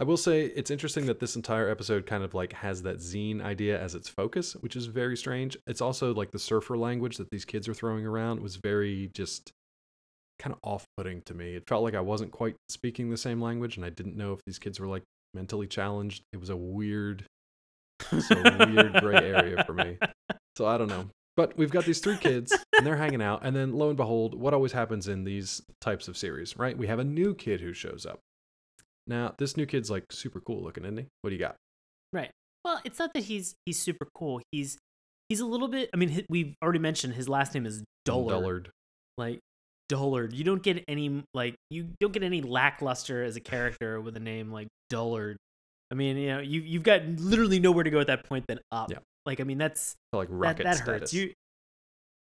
[0.02, 3.40] I will say it's interesting that this entire episode kind of like has that zine
[3.40, 5.56] idea as its focus, which is very strange.
[5.68, 9.52] It's also like the surfer language that these kids are throwing around was very just
[10.40, 11.54] kind of off-putting to me.
[11.54, 14.40] It felt like I wasn't quite speaking the same language, and I didn't know if
[14.44, 16.24] these kids were like mentally challenged.
[16.32, 17.24] It was a weird,
[18.10, 19.98] a weird gray area for me.
[20.58, 21.10] So I don't know.
[21.36, 23.44] But we've got these three kids and they're hanging out.
[23.44, 26.76] And then lo and behold, what always happens in these types of series, right?
[26.76, 28.18] We have a new kid who shows up.
[29.06, 31.06] Now, this new kid's like super cool looking, isn't he?
[31.22, 31.56] What do you got?
[32.12, 32.30] Right.
[32.64, 34.40] Well, it's not that he's he's super cool.
[34.52, 34.78] He's
[35.28, 35.90] he's a little bit.
[35.92, 38.30] I mean, hi- we've already mentioned his last name is Dullard.
[38.42, 38.68] Dullard.
[39.18, 39.40] Like
[39.90, 40.32] Dullard.
[40.34, 44.20] You don't get any like you don't get any lackluster as a character with a
[44.20, 45.36] name like Dullard.
[45.90, 48.60] I mean, you know, you you've got literally nowhere to go at that point than
[48.70, 48.90] up.
[48.90, 48.98] Yeah.
[49.26, 50.86] Like, I mean, that's Like that, rocket that status.
[51.00, 51.14] hurts.
[51.14, 51.32] You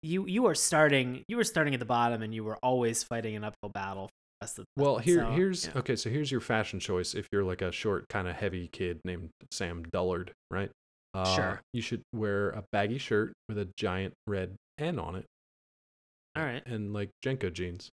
[0.02, 3.34] you you are starting you were starting at the bottom and you were always fighting
[3.34, 5.78] an uphill battle rest of the Well, here, So, here's yeah.
[5.78, 5.96] okay.
[5.96, 7.14] So here's your fashion choice.
[7.14, 10.70] If you're like a short, kind of heavy kid named Sam Dullard, right?
[11.14, 11.60] Uh, Sure.
[11.72, 15.24] You should wear a baggy shirt with a giant red N on it,
[16.36, 16.62] all right.
[16.66, 17.88] and like JNCO jeans.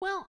[0.00, 0.26] Well,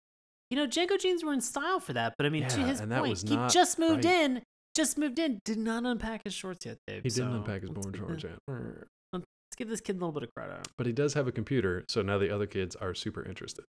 [0.49, 2.91] you know, Django jeans were in style for that, but I mean, to his and
[2.93, 4.13] that point, was he just moved right.
[4.13, 4.41] in,
[4.75, 7.03] just moved in, did not unpack his shorts yet, Dave.
[7.03, 8.37] He didn't unpack his board shorts yet,
[9.13, 10.67] Let's give this kid a little bit of credit.
[10.77, 11.83] but he does have a computer.
[11.89, 13.65] So now the other kids are super interested,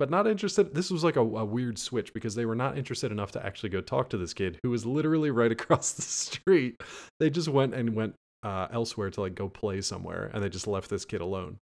[0.00, 0.74] but not interested.
[0.74, 3.68] This was like a, a weird switch because they were not interested enough to actually
[3.68, 6.82] go talk to this kid who was literally right across the street.
[7.20, 10.66] They just went and went uh, elsewhere to like go play somewhere, and they just
[10.66, 11.58] left this kid alone.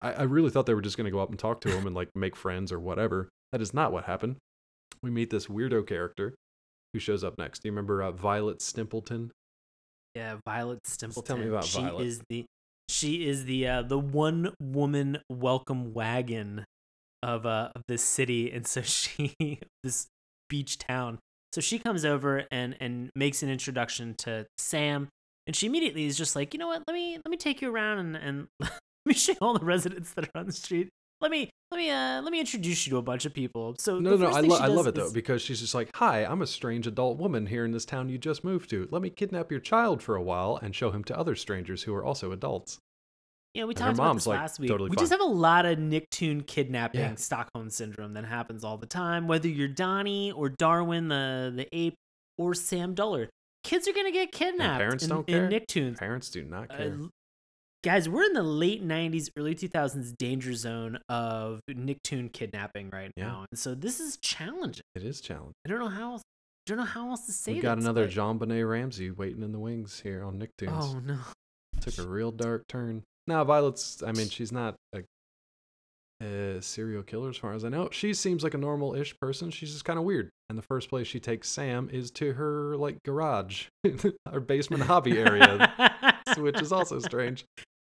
[0.00, 1.84] I, I really thought they were just going to go up and talk to him
[1.84, 3.28] and like make friends or whatever.
[3.50, 4.36] That is not what happened.
[5.02, 6.36] We meet this weirdo character
[6.92, 7.62] who shows up next.
[7.62, 9.30] Do you remember uh, Violet Stimpleton?
[10.14, 11.24] Yeah, Violet Stimpleton.
[11.24, 12.06] tell me about she Violet.
[12.06, 12.44] is the
[12.88, 16.64] she is the uh, the one woman welcome wagon
[17.24, 20.06] of uh of this city, and so she this
[20.48, 21.18] beach town.
[21.52, 25.08] So she comes over and and makes an introduction to Sam,
[25.46, 26.82] and she immediately is just like, you know what?
[26.86, 28.70] Let me let me take you around and and let
[29.06, 30.90] me show all the residents that are on the street.
[31.20, 33.76] Let me let me uh let me introduce you to a bunch of people.
[33.78, 36.42] So No, no, I, lo- I love it though because she's just like, "Hi, I'm
[36.42, 38.86] a strange adult woman here in this town you just moved to.
[38.90, 41.94] Let me kidnap your child for a while and show him to other strangers who
[41.94, 42.78] are also adults."
[43.54, 44.68] Yeah, we And talked about this like, last week.
[44.68, 47.14] totally we just have a lot of Nicktoon kidnapping, Yeah.
[47.14, 49.28] Stockholm syndrome that happens all the time.
[49.28, 51.94] Whether you're Donnie or Darwin the the ape
[52.36, 53.28] or Sam Dullard,
[53.62, 54.78] kids are gonna get kidnapped.
[54.80, 55.60] parents in, don't in care?
[55.60, 55.98] Nicktoons.
[55.98, 56.98] Parents do not Uh, care.
[57.84, 63.26] guys, we're in the late '90s, early 2000s danger zone of Nicktoon kidnapping right Yeah.
[63.28, 64.82] now, and so this is challenging.
[64.96, 65.54] it is challenging.
[65.64, 66.22] I don't know how else.
[66.66, 70.00] Don't know how else to say We got another JonBenét Ramsey waiting in the wings
[70.00, 70.72] here on Nicktoons.
[70.72, 71.18] Oh no.
[71.80, 73.04] Took a real dark turn.
[73.26, 75.02] Now Violet's, I mean, she's not a,
[76.24, 77.88] a serial killer as far as I know.
[77.90, 79.50] She seems like a normal-ish person.
[79.50, 80.30] She's just kind of weird.
[80.48, 83.66] And the first place she takes Sam is to her like garage,
[84.30, 85.72] her basement hobby area,
[86.36, 87.44] which is also strange.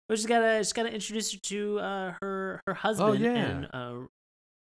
[0.07, 3.35] Well, she's gotta she's gotta introduce her to uh, her her husband oh, yeah.
[3.35, 3.95] and uh,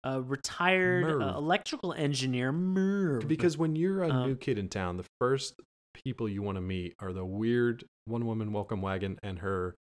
[0.03, 3.29] a retired uh, electrical engineer Merv.
[3.29, 5.61] Because when you're a Um, new kid in town, the first
[5.95, 9.75] people you want to meet are the weird one woman welcome wagon and her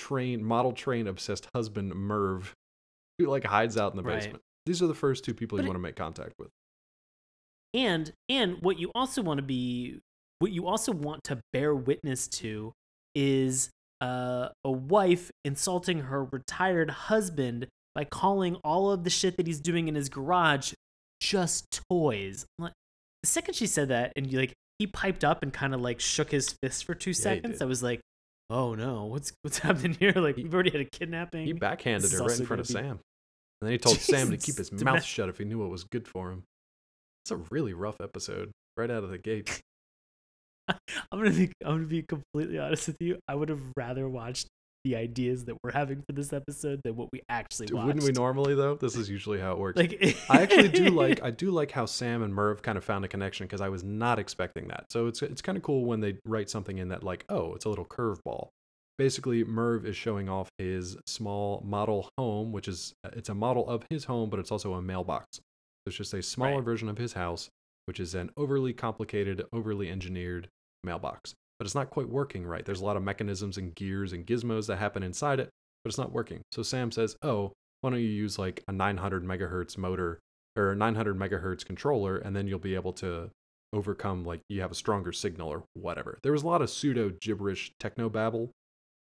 [0.00, 2.54] train model train obsessed husband Merv,
[3.18, 4.20] who like hides out in the Right.
[4.20, 4.42] basement.
[4.66, 6.48] These are the first two people But you it- want to make contact with.
[7.74, 10.00] and and what you also want to be
[10.40, 12.72] what you also want to bear witness to
[13.14, 19.46] is uh, a wife insulting her retired husband by calling all of the shit that
[19.46, 20.72] he's doing in his garage
[21.20, 22.46] just toys.
[22.58, 22.72] Like,
[23.22, 26.00] the second she said that, and you like he piped up and kind of like
[26.00, 27.60] shook his fist for two he seconds.
[27.60, 28.00] I was like,
[28.50, 30.12] oh no, what's what's happening here?
[30.14, 31.46] Like we've already had a kidnapping.
[31.46, 33.00] He backhanded her right in front of be- Sam.
[33.60, 35.84] And then he told Sam to keep his mouth shut if he knew what was
[35.84, 36.44] good for him.
[37.24, 39.60] It's a really rough episode right out of the gate.
[40.68, 40.78] I'm
[41.12, 43.18] gonna be I'm gonna be completely honest with you.
[43.28, 44.46] I would have rather watched
[44.84, 47.86] the ideas that we're having for this episode than what we actually watched.
[47.86, 48.76] Wouldn't we normally though?
[48.76, 49.76] This is usually how it works.
[49.76, 53.04] Like I actually do like I do like how Sam and Merv kind of found
[53.04, 54.86] a connection because I was not expecting that.
[54.90, 57.64] So it's it's kind of cool when they write something in that like oh it's
[57.64, 58.48] a little curveball.
[58.98, 63.66] Basically, Merv is showing off his small model home, which is uh, it's a model
[63.68, 65.26] of his home, but it's also a mailbox.
[65.36, 65.40] So
[65.86, 66.64] it's just a smaller Right.
[66.64, 67.48] version of his house,
[67.86, 70.48] which is an overly complicated, overly engineered
[70.84, 71.32] mailbox.
[71.60, 72.64] But it's not quite working right.
[72.64, 75.50] There's a lot of mechanisms and gears and gizmos that happen inside it,
[75.84, 76.40] but it's not working.
[76.52, 80.18] So Sam says, "Oh, why don't you use like a 900 megahertz motor
[80.56, 83.28] or 900 megahertz controller, and then you'll be able to
[83.74, 87.10] overcome like you have a stronger signal or whatever." There was a lot of pseudo
[87.20, 88.52] gibberish techno babble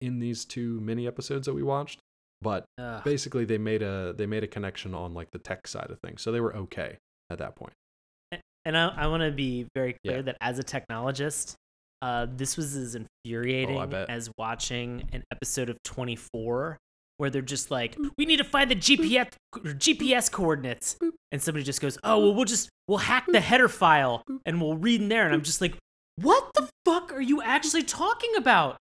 [0.01, 2.01] in these two mini episodes that we watched,
[2.43, 3.05] but Ugh.
[3.05, 6.23] basically they made a they made a connection on like the tech side of things,
[6.23, 6.99] so they were okay
[7.31, 7.73] at that point.
[8.65, 10.23] and I, I want to be very clear Yeah.
[10.23, 11.55] that as a technologist,
[12.03, 14.09] uh, this was as infuriating bet.
[14.11, 16.77] as watching an episode of 24
[17.17, 20.97] where they're just like, we need to find the GPS GPS coordinates,
[21.33, 24.77] and somebody just goes, oh well, we'll just we'll hack the header file and we'll
[24.77, 25.75] read in there, and I'm just like,
[26.17, 28.77] what the fuck are you actually talking about?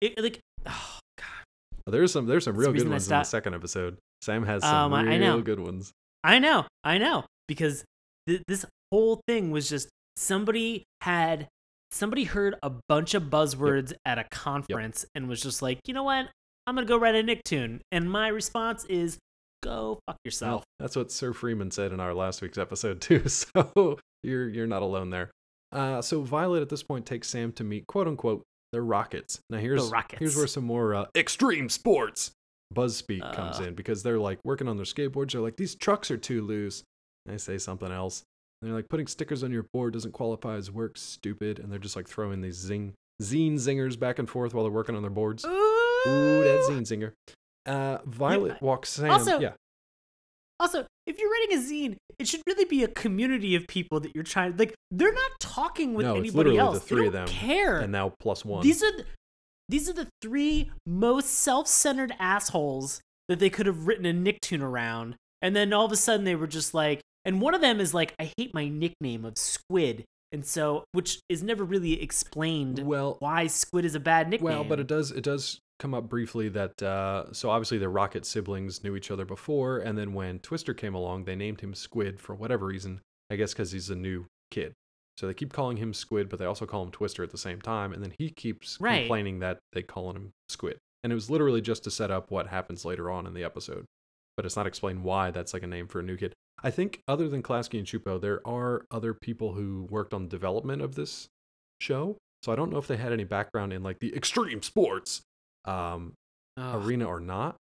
[0.00, 3.98] It, like, oh god, There's some there's some real good ones in the second episode.
[4.22, 5.40] Sam has some Um, I- I real know.
[5.42, 5.92] good ones.
[6.22, 7.84] I know, I know, because
[8.26, 11.48] th- this whole thing was just somebody had
[11.94, 16.02] somebody heard a bunch of buzzwords at a conference and was just like, you know
[16.02, 16.28] what,
[16.66, 19.18] I'm gonna go write a Nicktoon, and my response is,
[19.62, 20.60] go fuck yourself.
[20.60, 23.24] Well, that's what Sir Freeman said in our last week's episode too.
[23.28, 25.30] So you're you're not alone there.
[25.72, 29.38] Uh, so Violet at this point takes Sam to meet quote unquote the Rockets.
[29.50, 30.18] Now here's Rockets.
[30.20, 32.30] here's where some more uh, extreme sports
[32.72, 33.64] buzz speak comes Uh.
[33.64, 35.32] in because they're like working on their skateboards.
[35.32, 36.82] They're like these trucks are too loose.
[37.26, 38.22] And I say something else.
[38.64, 40.96] And they're like putting stickers on your board doesn't qualify as work.
[40.96, 41.58] Stupid.
[41.58, 44.96] And they're just like throwing these zing zine zingers back and forth while they're working
[44.96, 45.44] on their boards.
[45.44, 45.50] Ooh,
[46.44, 47.12] that zine zinger.
[47.66, 49.10] Uh, Violet walks Sam.
[49.10, 49.52] also- yeah.
[50.60, 54.14] Also, if you're writing a zine, it should really be a community of people that
[54.14, 54.56] you're trying.
[54.56, 56.84] Like, they're not talking with No, it's anybody literally the else.
[56.84, 57.80] three they of don't them, care.
[57.80, 58.62] And now plus one.
[58.62, 59.04] These are the,
[59.68, 65.16] these are the three most self-centered assholes that they could have written a Nicktoon around,
[65.42, 67.94] and then all of a sudden they were just like, and one of them is
[67.94, 73.16] like, I hate my nickname of Squid, and so which is never really explained well,
[73.20, 74.50] why Squid is a bad nickname.
[74.50, 78.24] Well, but it does it does come up briefly that uh, so obviously the Rocket
[78.24, 82.20] siblings knew each other before, and then when Twister came along, they named him Squid
[82.20, 83.00] for whatever reason.
[83.30, 84.72] I guess because he's a new kid.
[85.16, 87.60] So they keep calling him Squid, but they also call him Twister at the same
[87.60, 89.02] time, and then he keeps Right.
[89.02, 90.76] complaining that they calling him Squid.
[91.02, 93.84] And it was literally just to set up what happens later on in the episode.
[94.36, 96.34] But it's not explained why that's like a name for a new kid.
[96.62, 100.28] I think other than Klasky and Csupo, there are other people who worked on the
[100.28, 101.28] development of this
[101.80, 102.16] show.
[102.42, 105.22] So I don't know if they had any background in like the extreme sports
[105.64, 106.14] um,
[106.58, 107.56] arena or not,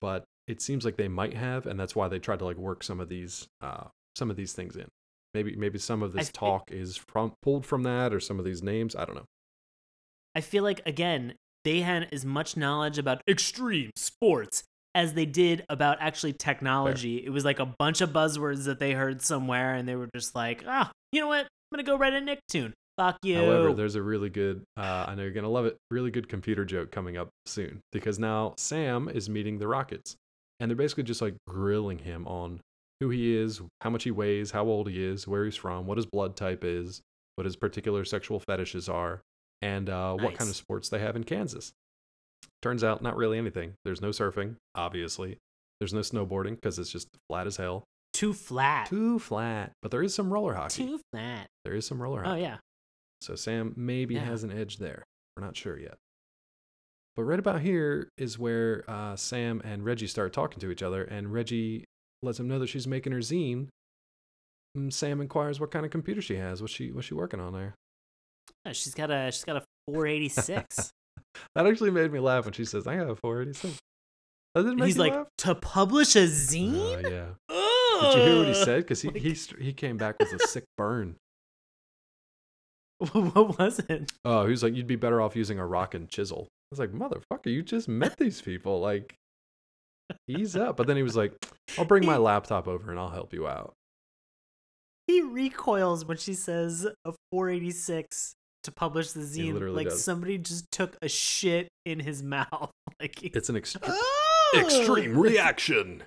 [0.00, 2.82] but it seems like they might have, and that's why they tried to like work
[2.82, 3.84] some of these uh,
[4.16, 4.88] some of these things in.
[5.34, 8.44] Maybe maybe some of this thi- talk is from pulled from that, or some of
[8.44, 8.96] these names.
[8.96, 9.26] I don't know.
[10.34, 11.34] I feel like again
[11.64, 14.62] they had as much knowledge about extreme sports
[14.94, 17.24] as they did about actually technology.
[17.24, 20.34] It was like a bunch of buzzwords that they heard somewhere, and they were just
[20.34, 21.42] like, "Ah, you know what?
[21.42, 22.72] I'm gonna go write a Nicktoon.
[22.96, 26.10] Fuck you." However, there's a really good, uh, I know you're gonna love it, really
[26.10, 30.16] good computer joke coming up soon because now Sam is meeting the Rockets,
[30.60, 32.60] and they're basically just like grilling him on
[33.00, 35.98] who he is, how much he weighs, how old he is, where he's from, what
[35.98, 37.00] his blood type is,
[37.36, 39.20] what his particular sexual fetishes are,
[39.62, 41.72] and uh, what kind of sports they have in Kansas.
[42.62, 43.74] Turns out, not really anything.
[43.84, 45.38] There's no surfing, obviously.
[45.80, 47.84] There's no snowboarding because it's just flat as hell.
[48.12, 48.88] too flat.
[48.88, 49.70] Too flat.
[49.80, 50.84] But there is some roller hockey.
[50.86, 51.46] Too flat.
[51.64, 52.40] There is some roller hockey.
[52.40, 52.56] Oh yeah.
[53.20, 54.24] So Sam maybe Yeah.
[54.24, 55.04] has an edge there.
[55.36, 55.94] We're not sure yet.
[57.16, 61.02] But right about here is where uh, Sam and Reggie start talking to each other,
[61.04, 61.84] and Reggie
[62.22, 63.68] lets him know that she's making her zine.
[64.74, 66.60] And Sam inquires what kind of computer she has.
[66.60, 67.74] What's she What's she working on there?
[68.66, 70.92] Oh, she's got a she's got a 486.
[71.54, 73.78] That actually made me laugh when she says, "I a 486."
[74.54, 75.26] That didn't make he's like, laugh?
[75.38, 77.02] to publish a Oh, zine?
[77.02, 77.26] yeah.
[78.00, 78.82] Did you hear what he said?
[78.82, 81.16] Because he, Like- he he came back with a sick burn.
[83.12, 84.10] what was it?
[84.24, 86.78] Oh, he was like, "You'd be better off using a rock and chisel." I was
[86.80, 88.80] like, "Motherfucker, you just met these people.
[88.80, 89.14] Like,
[90.26, 91.32] ease up." But then he was like,
[91.78, 93.72] "I'll bring my laptop over and I'll help you out."
[95.06, 98.34] He recoils when she says a 486
[98.68, 99.74] to publish the zine.
[99.74, 100.04] Like does.
[100.04, 102.70] somebody just took a shit in his mouth.
[103.00, 104.60] Like It's an ext- Oh!
[104.64, 106.04] extreme reaction.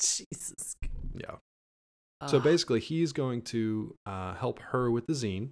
[0.00, 0.74] Jesus.
[1.14, 1.36] Yeah.
[2.28, 5.50] So basically, he's going to uh, help her with the zine,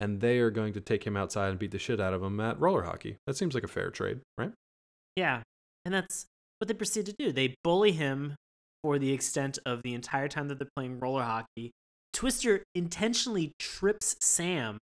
[0.00, 2.40] and they are going to take him outside and beat the shit out of him
[2.40, 3.16] at roller hockey.
[3.26, 4.50] That seems like a fair trade, right?
[5.14, 5.42] Yeah.
[5.84, 6.26] And that's
[6.58, 7.30] what they proceed to do.
[7.32, 8.34] They bully him
[8.82, 11.70] for the extent of the entire time that they're playing roller hockey.
[12.12, 14.78] Twister intentionally trips Sam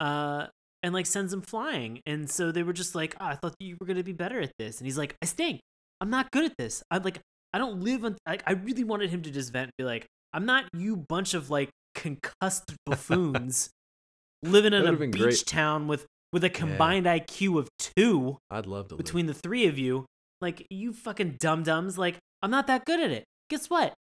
[0.00, 0.46] uh,
[0.82, 2.00] and like sends him flying.
[2.06, 4.40] And so they were just like, oh, I thought you were going to be better
[4.40, 4.78] at this.
[4.78, 5.60] And he's like, I stink.
[6.00, 6.82] I'm not good at this.
[6.90, 7.20] I'm like,
[7.52, 8.16] I don't live on.
[8.26, 11.34] Like, I really wanted him to just vent and be like, I'm not you bunch
[11.34, 13.70] of like concussed buffoons
[14.42, 15.46] living in a beach great.
[15.46, 19.04] town with with a combined IQ of two I'd love to live.
[19.04, 20.04] between the three of you,
[20.40, 23.24] like you fucking dum dums, like I'm not that good at it.
[23.48, 23.94] Guess what?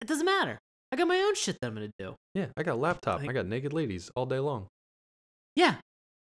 [0.00, 0.58] It doesn't matter.
[0.92, 2.14] I got my own shit that I'm gonna do.
[2.34, 3.20] Yeah, I got a laptop.
[3.22, 4.68] I got naked ladies all day long.
[5.56, 5.76] Yeah,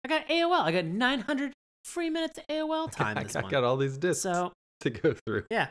[0.04, 0.62] I got AOL.
[0.62, 1.54] I got 900
[1.86, 3.52] free minutes of AOL time I this got, month.
[3.52, 4.52] got all these discs so
[4.82, 5.46] to go through.
[5.50, 5.68] yeah.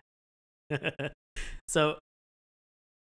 [1.69, 1.99] so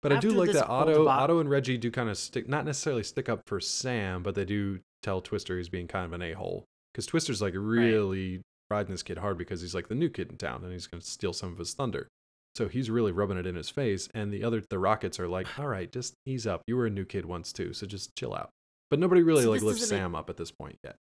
[0.01, 2.65] But I do like that Otto, deba- Otto and Reggie do kind of stick, not
[2.65, 6.21] necessarily stick up for Sam, but they do tell Twister he's being kind of an
[6.21, 6.65] a hole.
[6.93, 10.37] Because Twister's like really riding this kid hard because he's like the new kid in
[10.37, 12.07] town and he's going to steal some of his thunder.
[12.55, 14.09] So he's really rubbing it in his face.
[14.13, 16.61] And the other, the Rockets are like, all right, just ease up.
[16.67, 18.49] You were a new kid once too, so just chill out.
[18.91, 20.95] But nobody really So like lifts Sam up at this point yet.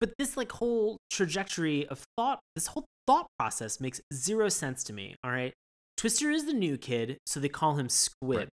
[0.00, 4.92] but this like whole trajectory of thought, this whole thought process makes zero sense to
[4.92, 5.14] me.
[5.22, 5.52] All right.
[5.96, 8.38] Twister is the new kid, so they call him Squid.
[8.38, 8.48] Right.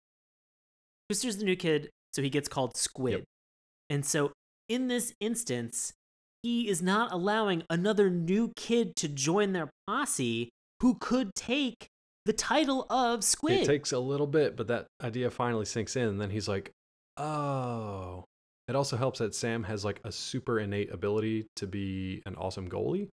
[1.09, 3.13] Twister's the new kid, so he gets called Squid.
[3.13, 3.23] Yep.
[3.89, 4.31] And so
[4.69, 5.91] in this instance,
[6.43, 11.87] he is not allowing another new kid to join their posse who could take
[12.25, 13.61] the title of Squid.
[13.61, 16.07] It takes a little bit, but that idea finally sinks in.
[16.07, 16.71] And then he's like,
[17.17, 18.25] oh.
[18.67, 22.69] It also helps that Sam has like a super innate ability to be an awesome
[22.69, 23.09] goalie,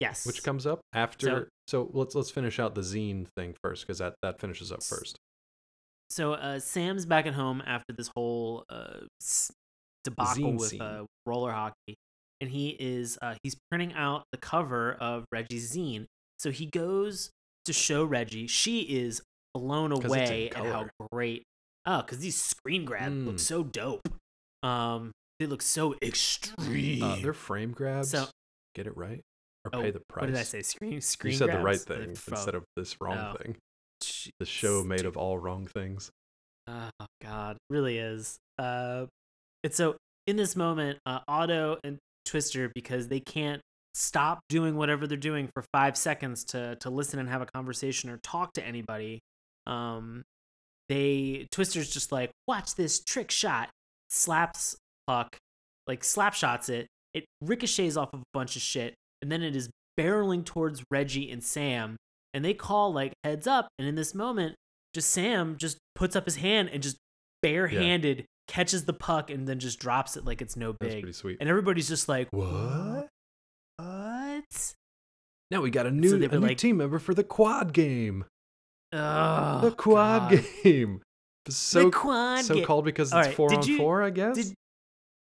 [0.00, 0.26] yes.
[0.26, 1.48] which comes up after.
[1.68, 5.18] So, let's let's finish out the zine thing first because that that finishes up first.
[6.10, 9.00] So uh, Sam's back at home after this whole uh,
[10.04, 11.96] debacle Zine with uh, roller hockey,
[12.40, 16.06] and he is uh, he's printing out the cover of Reggie's zine.
[16.38, 17.30] So he goes
[17.64, 18.46] to show Reggie.
[18.46, 19.20] She is
[19.54, 21.42] blown away at how great.
[21.86, 23.40] Oh, because these screen grabs look Mm.
[23.40, 24.08] so dope.
[24.62, 27.02] Um, they look so extreme.
[27.02, 28.10] Uh, they're frame grabs.
[28.10, 28.26] So-
[28.74, 29.22] Get it right
[29.64, 30.22] or Oh, pay the price.
[30.22, 30.62] What did I say?
[30.62, 31.32] Screen screen.
[31.32, 33.36] You said the right thing Uh, instead of this wrong Oh.
[33.42, 33.56] thing.
[34.02, 36.10] Jeez, The show made of all wrong things.
[36.68, 36.90] Oh
[37.22, 38.36] God, really is.
[38.58, 39.06] Uh,
[39.62, 43.62] and so in this moment, uh, Otto and Twister, because they can't
[43.94, 48.10] stop doing whatever they're doing for five seconds to to listen and have a conversation
[48.10, 49.20] or talk to anybody,
[49.66, 50.24] um,
[50.88, 53.68] they Twister's just like, watch this trick shot,
[54.10, 54.76] slaps
[55.06, 55.36] puck,
[55.86, 56.86] like slap shots it.
[57.14, 61.30] It ricochets off of a bunch of shit, and then it is barreling towards Reggie
[61.30, 61.96] and Sam,
[62.34, 63.68] and they call like heads up.
[63.78, 64.54] And in this moment,
[64.94, 66.96] just Sam just puts up his hand and just
[67.42, 71.02] barehanded catches the puck and then just drops it like it's no That's big.
[71.02, 71.38] pretty sweet.
[71.40, 73.08] And everybody's just like, What?
[73.76, 74.74] What?
[75.50, 78.24] Now we got a new, they a new like- team member for the quad game.
[78.92, 80.44] Oh, the quad God.
[80.62, 81.02] game.
[81.48, 82.64] So the quad so game.
[82.64, 84.36] called because it's right, four on you- four, I guess.
[84.36, 84.54] Did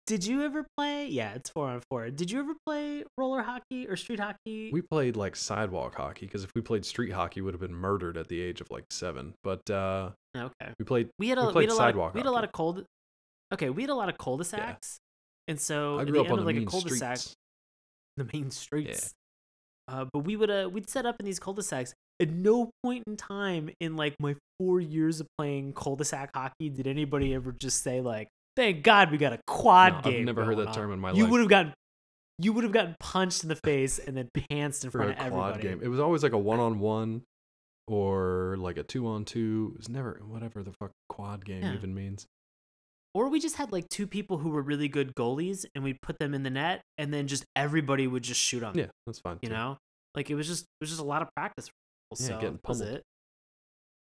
[0.08, 1.08] Did you ever play?
[1.08, 2.10] Yeah, it's four on four.
[2.10, 4.72] Did you ever play roller hockey or street hockey?
[4.74, 7.74] we played like sidewalk hockey because if we played street hockey, we would have been
[7.76, 9.34] murdered at the age of like seven.
[9.44, 10.74] But uh, okay.
[10.80, 11.10] we played.
[11.18, 11.84] We had a we, played had a lot.
[11.84, 12.84] Of, sidewalk we had a lot of cold.
[13.54, 14.98] Okay, we had a lot of cul-de-sacs,
[15.48, 17.36] and so I at grew the up end on of the like a cul-de-sac, streets.
[18.18, 19.14] the main streets.
[19.88, 21.94] Uh, but we would uh we'd set up in these cul-de-sacs.
[22.22, 26.86] At no point in time in like my four years of playing cul-de-sac hockey did
[26.88, 30.46] anybody ever just say like, "Thank God we got a quad No, I've game." never
[30.46, 31.32] heard that on." term in my You life.
[31.32, 31.74] would have gotten,
[32.38, 35.26] you would have gotten punched in the face and then pantsed in for front a
[35.26, 35.76] of quad everybody.
[35.80, 35.84] game.
[35.84, 37.24] It was always like a one on one
[37.88, 39.72] or like a two on two.
[39.76, 41.74] It was never whatever the fuck quad game Yeah.
[41.74, 42.26] even means.
[43.14, 46.18] Or we just had like two people who were really good goalies, and we'd put
[46.20, 48.78] them in the net, and then just everybody would just shoot them.
[48.78, 49.38] Yeah, that's fine.
[49.42, 49.56] you too.
[49.56, 49.78] know,
[50.16, 51.70] like it was just it was just a lot of practice.
[52.20, 52.90] Yeah, so getting pummeled.
[52.90, 53.04] it.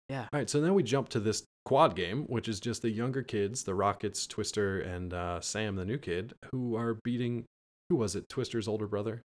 [0.09, 0.21] Yeah.
[0.21, 3.23] All right, so then we jump to this quad game, which is just the younger
[3.23, 7.45] kids, the Rockets, Twister, and uh, Sam, the new kid, who are beating.
[7.89, 8.29] Who was it?
[8.29, 9.21] Twister's older brother.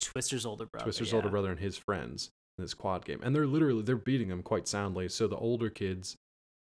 [0.00, 0.84] Twister's older brother.
[0.84, 1.16] Twister's yeah.
[1.16, 4.42] older brother and his friends in this quad game, and they're literally they're beating them
[4.42, 5.08] quite soundly.
[5.08, 6.16] So the older kids,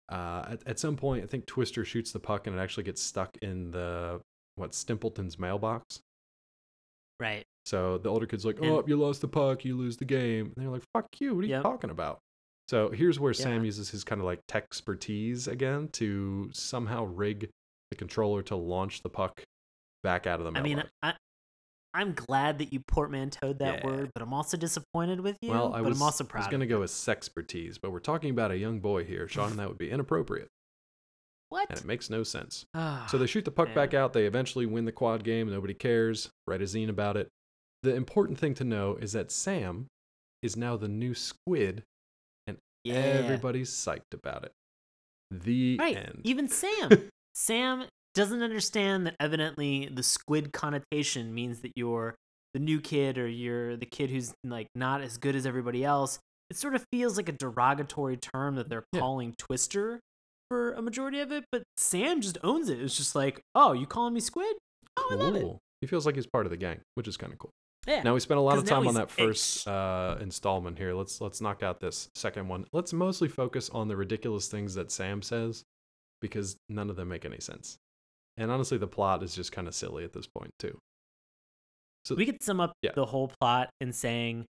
[0.08, 3.02] uh, at at some point, I think Twister shoots the puck and it actually gets
[3.02, 4.20] stuck in the
[4.56, 6.00] what Stimpleton's mailbox.
[7.20, 7.44] Right.
[7.66, 10.46] So the older kid's like, And- "Oh, you lost the puck, you lose the game."
[10.46, 11.34] And they're like, "Fuck you!
[11.34, 12.20] What are you talking about?"
[12.68, 17.48] So here's where Sam uses his kind of like tech expertise again to somehow rig
[17.90, 19.42] the controller to launch the puck
[20.02, 20.82] back out of the I mean.
[21.02, 21.14] I,
[21.94, 23.86] I'm glad that you portmanteaued that Yeah.
[23.86, 25.50] word, but I'm also disappointed with you.
[25.50, 27.98] well, I but was, I'm also I was going to go with sexpertise, but we're
[27.98, 30.48] talking about a young boy here, Sean, and that would be inappropriate,
[31.50, 31.70] What?
[31.70, 32.64] and it makes no sense.
[32.74, 33.74] Ah, So they shoot the puck man.
[33.74, 34.12] back out.
[34.12, 35.50] They eventually win the quad game.
[35.50, 36.30] Nobody cares.
[36.46, 37.28] Write a zine about it.
[37.82, 39.86] The important thing to know is that Sam
[40.42, 41.82] is now the new squid,
[42.46, 42.94] and yeah.
[42.94, 44.52] everybody's psyched about it.
[45.30, 45.96] The Right.
[45.96, 46.20] end.
[46.24, 46.90] Even Sam.
[47.34, 47.84] Sam
[48.14, 52.14] doesn't understand that evidently the squid connotation means that you're
[52.54, 56.18] the new kid or you're the kid who's like not as good as everybody else.
[56.50, 59.00] It sort of feels like a derogatory term that they're Yeah.
[59.00, 60.00] calling Twister
[60.48, 62.80] for a majority of it, but Sam just owns it.
[62.80, 64.56] It's just like, oh, you calling me squid?
[64.96, 65.42] Oh, I love it.
[65.42, 65.58] Cool.
[65.80, 67.50] He feels like he's part of the gang, which is kind of cool.
[67.86, 68.02] Yeah.
[68.02, 70.92] Now we spent a lot of time on that first uh, installment here.
[70.92, 72.66] Let's let's knock out this second one.
[72.72, 75.62] Let's mostly focus on the ridiculous things that Sam says
[76.20, 77.76] because none of them make any sense.
[78.36, 80.76] And honestly, the plot is just kind of silly at this point too.
[82.04, 82.92] So we could sum up Yeah.
[82.94, 84.44] the whole plot in saying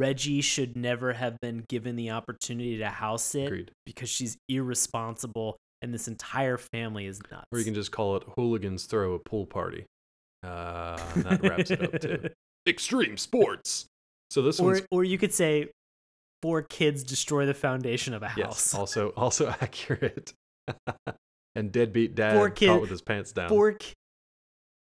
[0.00, 3.70] Reggie should never have been given the opportunity to house sit agreed.
[3.84, 7.44] because she's irresponsible and this entire family is nuts.
[7.52, 9.84] Or you can just call it hooligans throw a pool party.
[10.42, 12.28] Uh, that wraps it up too.
[12.66, 13.84] Extreme sports.
[14.30, 15.68] So this or, one's or you could say
[16.40, 18.74] four kids destroy the foundation of a yes, house.
[18.74, 20.32] also also accurate.
[21.54, 23.50] and deadbeat dad Poor caught with his pants down.
[23.50, 23.92] Four ki-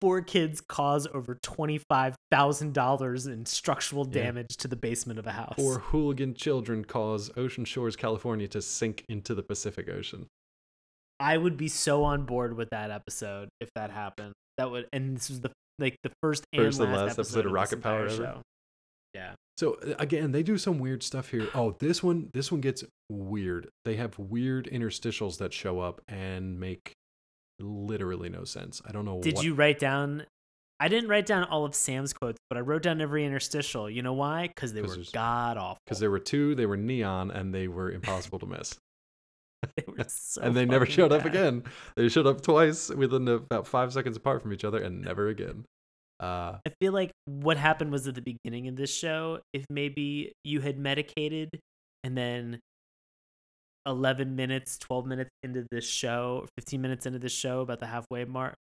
[0.03, 4.23] four kids cause over $25,000 in structural Yeah.
[4.23, 5.55] damage to the basement of a house.
[5.57, 10.27] Or hooligan children cause Ocean Shores, California to sink into the Pacific Ocean.
[11.19, 14.33] I would be so on board with that episode if that happened.
[14.57, 17.39] That would, and this was the like the first and First last, and last episode
[17.39, 18.15] of this Rocket Power ever?
[18.15, 18.41] show.
[19.15, 21.47] Yeah, So uh, again, they do some weird stuff here.
[21.55, 23.69] Oh, this one, this one gets weird.
[23.85, 26.93] They have weird interstitials that show up and make
[27.59, 28.81] literally no sense.
[28.85, 29.15] I don't know.
[29.15, 30.25] What did what- you write down?
[30.79, 33.89] I didn't write down all of Sam's quotes, but I wrote down every interstitial.
[33.89, 34.47] You know why?
[34.47, 35.77] Because they 'Cause were god awful.
[35.85, 38.77] Because there were two, they were neon, and they were impossible to miss.
[39.77, 41.63] they were so and they never showed up again.
[41.95, 45.63] They showed up twice within about five seconds apart from each other, and never again.
[46.19, 50.33] Uh, I feel like what happened was at the beginning of this show, if maybe
[50.43, 51.49] you had medicated
[52.03, 52.59] and then
[53.85, 58.25] 11 minutes, 12 minutes into this show, 15 minutes into this show, about the halfway
[58.25, 58.55] mark,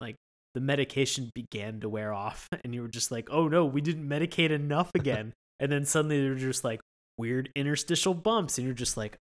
[0.00, 0.16] like
[0.54, 2.48] the medication began to wear off.
[2.64, 5.32] And you were just like, oh no, we didn't medicate enough again.
[5.60, 6.80] and then suddenly there were just like
[7.18, 8.58] weird interstitial bumps.
[8.58, 9.18] And you're just like,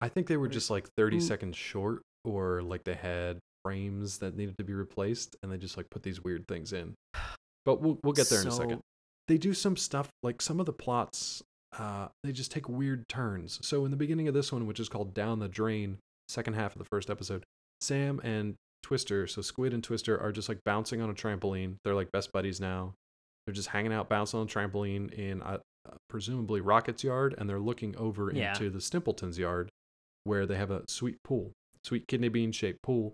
[0.00, 1.20] I think they were just like 30 Ooh.
[1.20, 5.76] seconds short, or like they had frames that needed to be replaced, and they just
[5.76, 6.94] like put these weird things in.
[7.64, 8.80] But we'll we'll get there in a second.
[9.26, 11.42] They do some stuff like some of the plots.
[11.76, 13.58] Uh, they just take weird turns.
[13.66, 15.98] So in the beginning of this one, which is called Down the Drain,
[16.28, 17.44] second half of the first episode,
[17.80, 21.76] Sam and Twister, so Squid and Twister, are just like bouncing on a trampoline.
[21.84, 22.94] They're like best buddies now.
[23.46, 25.58] They're just hanging out, bouncing on a trampoline in uh,
[26.08, 28.50] presumably Rocket's yard, and they're looking over Yeah.
[28.52, 29.70] into the Stimpleton's yard,
[30.24, 31.52] where they have a sweet pool,
[31.84, 33.12] sweet kidney bean shaped pool.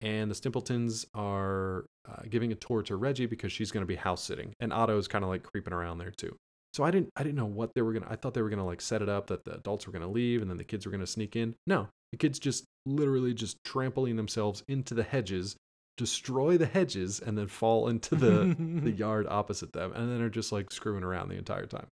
[0.00, 3.94] And the Stimpletons are uh, giving a tour to Reggie because she's going to be
[3.96, 6.34] house sitting, and Otto's kind of like creeping around there too.
[6.72, 8.06] So I didn't, I didn't know what they were gonna.
[8.08, 10.40] I thought they were gonna like set it up that the adults were gonna leave,
[10.42, 11.54] and then the kids were gonna sneak in.
[11.66, 15.56] No, the kids just literally just trampling themselves into the hedges,
[15.98, 20.30] destroy the hedges, and then fall into the the yard opposite them, and then are
[20.30, 21.86] just like screwing around the entire time.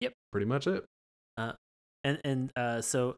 [0.00, 0.12] Yep.
[0.32, 0.84] Pretty much it.
[1.36, 1.52] Uh
[2.04, 3.16] and and uh, so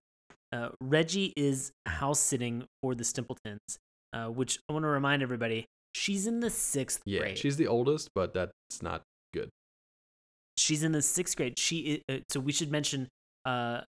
[0.53, 3.79] uh, Reggie is house sitting for the Stimpletons,
[4.13, 7.39] uh, which I want to remind everybody she's in the sixth Yeah, grade.
[7.39, 8.53] she's the oldest, but that's
[8.83, 9.03] not.
[10.71, 11.59] She's in the sixth grade.
[11.59, 13.09] She i- uh, so we should mention
[13.45, 13.81] uh,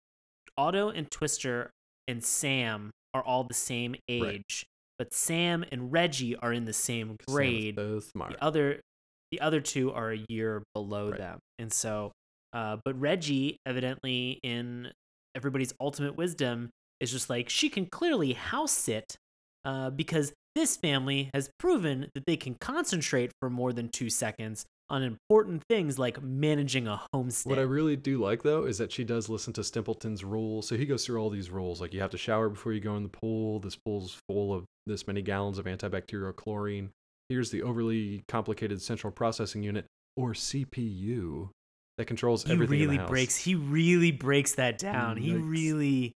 [0.57, 1.69] Otto and Twister
[2.07, 4.65] and Sam are all the same age,
[4.97, 7.75] but Sam and Reggie are in the same Sam is grade.
[7.77, 8.31] so smart.
[8.33, 8.79] The other
[9.31, 11.17] the other two are a year below Right.
[11.19, 12.11] them, and so
[12.53, 14.91] uh, but Reggie evidently in
[15.35, 16.69] everybody's ultimate wisdom
[16.99, 19.15] is just like she can clearly house sit
[19.63, 24.65] uh, because this family has proven that they can concentrate for more than two seconds
[24.91, 27.49] on important things like managing a homestead.
[27.49, 30.67] What I really do like though is that she does listen to Stimpleton's rules.
[30.67, 32.97] So he goes through all these rules, like you have to shower before you go
[32.97, 33.59] in the pool.
[33.59, 36.91] This pool's full of this many gallons of antibacterial chlorine.
[37.29, 39.85] Here's the overly complicated central processing unit,
[40.17, 41.49] or CPU,
[41.97, 43.09] that controls he everything in really the house.
[43.09, 43.37] breaks.
[43.37, 45.15] He really breaks that down.
[45.15, 46.11] He really.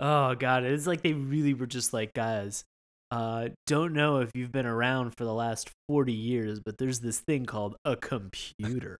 [0.00, 2.64] Oh god, it's like they really were just like guys.
[3.12, 7.20] Uh, don't know if you've been around for the last forty years, but there's this
[7.20, 8.96] thing called a computer.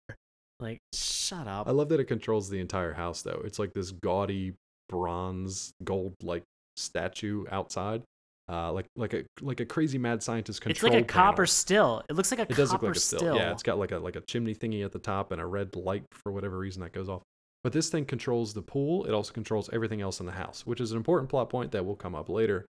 [0.61, 1.67] like, shut up.
[1.67, 3.41] I love that it controls the entire house though.
[3.45, 4.53] It's like this gaudy
[4.91, 6.43] bronze gold like
[6.77, 8.03] statue outside.
[8.51, 10.77] Uh, like like a like a crazy mad scientist controls.
[10.77, 12.03] it's control like a copper still.
[12.11, 13.19] It looks like a It copper does look like a still.
[13.21, 13.37] still.
[13.37, 15.75] Yeah, it's got like a like a chimney thingy at the top and a red
[15.75, 17.23] light for whatever reason that goes off.
[17.65, 19.07] But this thing controls the pool.
[19.07, 21.87] It also controls everything else in the house, which is an important plot point that
[21.87, 22.67] will come up later.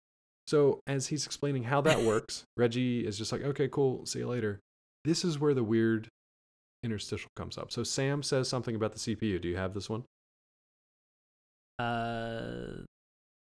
[0.47, 4.05] So as he's explaining how that works, Reggie is just like, "Okay, cool.
[4.05, 4.59] See you later."
[5.05, 6.07] This is where the weird
[6.83, 7.71] interstitial comes up.
[7.71, 9.41] So Sam says something about the CPU.
[9.41, 10.03] Do you have this one?
[11.79, 12.83] uh,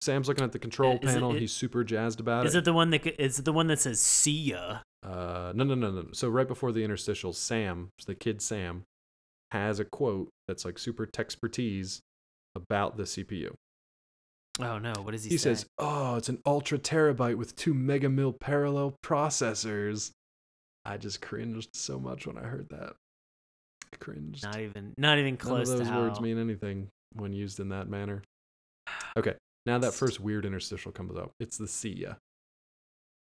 [0.01, 1.33] Sam's looking at the control is panel.
[1.35, 2.59] it- He's super jazzed about is it.
[2.59, 4.79] it the one that is it the one that says "see ya"?
[5.01, 6.05] Uh, no, no, no, no.
[6.13, 8.83] So right before the interstitial, Sam, the kid Sam,
[9.51, 12.01] has a quote that's like super expertise
[12.55, 13.53] about the CPU.
[14.61, 15.55] Oh no, what does he, He say?
[15.55, 20.11] says, "Oh, it's an ultra terabyte with two mega mil parallel processors."
[20.85, 22.93] I just cringed so much when I heard that.
[23.93, 24.43] I cringed.
[24.43, 26.01] not even not even close None of those to how.
[26.01, 28.21] words mean anything when used in that manner.
[29.17, 29.33] Okay,
[29.65, 31.31] now that first weird interstitial comes up.
[31.39, 32.13] It's the see ya.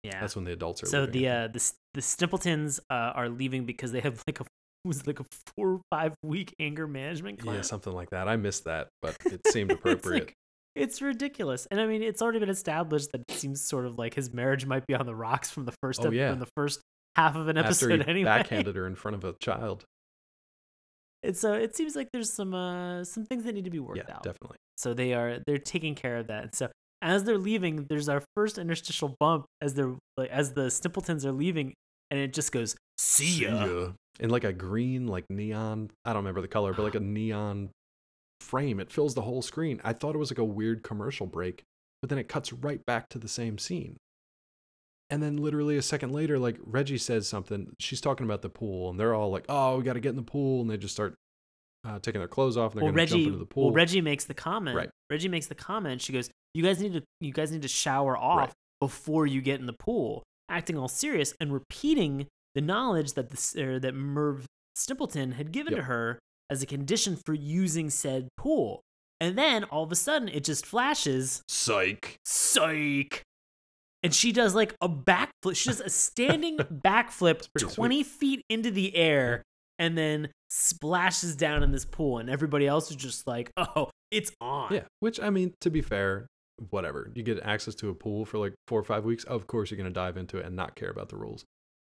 [0.03, 0.21] yeah.
[0.21, 0.87] That's when the adults are.
[0.87, 4.45] so leaving, the uh the the Stimpletons uh, are leaving because they have like a
[4.85, 5.25] was like a
[5.57, 7.57] four or five week anger management plan.
[7.57, 8.27] yeah, something like that.
[8.29, 10.33] I missed that, but it seemed It's like- appropriate.
[10.75, 14.15] It's ridiculous, and I mean, it's already been established that it seems sort of like
[14.15, 16.31] his marriage might be on the rocks from the first Oh, ep- yeah.
[16.31, 16.81] from the first
[17.17, 18.03] half of an After episode.
[18.09, 19.85] anyway, backhanded her in front of a child.
[21.23, 23.99] and so it seems like there's some uh some things that need to be worked
[24.09, 24.23] yeah, out.
[24.25, 24.57] definitely.
[24.77, 26.43] So they are they're taking care of that.
[26.45, 26.69] And so
[27.03, 31.33] as they're leaving, there's our first interstitial bump as they're like as the Stimpletons are
[31.33, 31.73] leaving.
[32.11, 35.91] and it just goes, "See ya." In like a green, like neon.
[36.05, 37.71] I don't remember the color, but like a neon
[38.45, 38.79] frame.
[38.81, 39.81] It fills the whole screen.
[39.83, 41.63] I thought it was like a weird commercial break,
[42.01, 43.97] but then it cuts right back to the same scene.
[45.11, 47.75] And then literally a second later, like Reggie says something.
[47.79, 50.17] She's talking about the pool, and they're all like, "Oh, we got to get in
[50.17, 51.15] the pool," and they just start
[51.87, 53.65] uh, taking their clothes off, and they're Well, going to jump Reggie, into the pool.
[53.67, 54.77] well, Reggie makes the comment.
[54.77, 54.89] Right.
[55.11, 56.01] Reggie makes the comment.
[56.01, 58.53] She goes, "You guys need to, you guys need to shower off Right.
[58.81, 63.63] before you get in the pool." Acting all serious and repeating the knowledge that the
[63.63, 65.81] er, that Merv Stimpleton had given Yep.
[65.81, 66.19] to her
[66.55, 68.81] as a condition for using said pool.
[69.21, 71.43] And then all of a sudden, it just flashes.
[71.49, 72.17] Psych.
[72.25, 73.23] Psych.
[74.03, 75.57] And she does like a backflip.
[75.57, 77.75] She does a standing backflip pretty sweet.
[77.75, 79.43] 20 feet into the air
[79.79, 82.19] and then splashes down in this pool.
[82.19, 84.73] And everybody else is just like, oh, it's on.
[84.73, 86.29] Yeah, which I mean, to be fair,
[86.71, 87.11] whatever.
[87.15, 89.25] You get access to a pool for like four or five weeks.
[89.25, 91.45] Of course, you're going to dive into it and not care about the rules.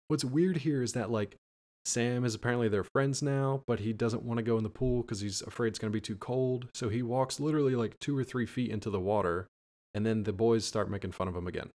[0.08, 1.36] What's weird here is that like
[1.84, 5.02] Sam is apparently their friends now, but he doesn't want to go in the pool
[5.02, 6.68] because he's afraid it's going to be too cold.
[6.74, 9.46] So he walks literally like two or three feet into the water,
[9.94, 11.70] and then the boys start making fun of him again.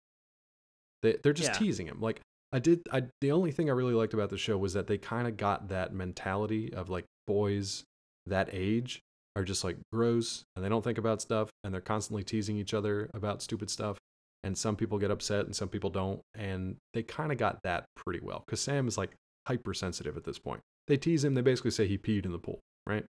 [1.01, 1.57] They they're just Yeah.
[1.59, 1.99] teasing him.
[2.01, 2.19] Like
[2.51, 2.81] I did.
[2.91, 5.37] I the only thing I really liked about the show was that they kind of
[5.37, 7.83] got that mentality of like boys
[8.27, 8.99] that age
[9.35, 12.73] are just like gross and they don't think about stuff and they're constantly teasing each
[12.73, 13.97] other about stupid stuff
[14.43, 17.85] and some people get upset and some people don't and they kind of got that
[17.95, 19.11] pretty well because sam is like
[19.47, 22.59] hypersensitive at this point they tease him they basically say he peed in the pool
[22.85, 23.05] right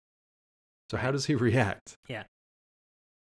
[0.89, 2.23] so how does he react Yeah.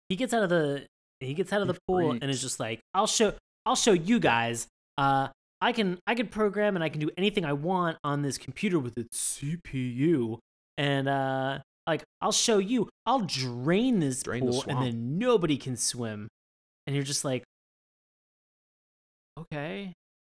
[0.09, 0.85] He gets out of the
[1.19, 3.33] he gets out of He the pool and is just like, I'll show
[3.65, 4.67] I'll show you guys.
[4.97, 5.27] Uh
[5.59, 8.79] I can I can program and I can do anything I want on this computer
[8.79, 10.37] with its CPU.
[10.77, 12.89] And uh like I'll show you.
[13.05, 16.29] I'll drain this Drain the pool and then nobody can swim.
[16.85, 17.43] And you're just like
[19.37, 19.93] Okay.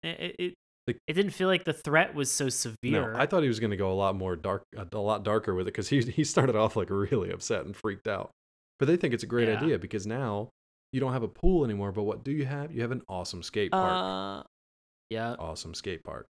[0.04, 0.54] It it,
[0.88, 3.14] Like- it didn't feel like the threat was so severe.
[3.14, 5.54] no i thought he was going to go a lot more dark a, lot darker
[5.54, 8.32] with it because he, he started off like really upset and freaked out
[8.80, 9.58] but they think it's a great Yeah.
[9.58, 10.50] idea because now
[10.94, 13.44] you don't have a pool anymore but what do you have you have an awesome
[13.44, 14.48] skate park uh
[15.10, 15.36] yeah.
[15.40, 16.28] awesome skate park.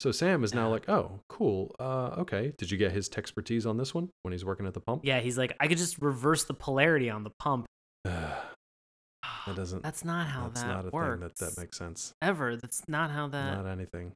[0.00, 1.74] So Sam is now like, oh, cool.
[1.78, 2.52] Uh, okay.
[2.58, 5.02] Did you get his expertise on this one when he's working at the pump?
[5.04, 7.66] Yeah, he's like, I could just reverse the polarity on the pump.
[9.48, 9.82] that doesn't.
[9.82, 11.20] That's not how that's that not a works.
[11.20, 12.12] thing that that makes sense.
[12.22, 12.56] Ever.
[12.56, 13.56] That's not how that.
[13.56, 14.12] not anything.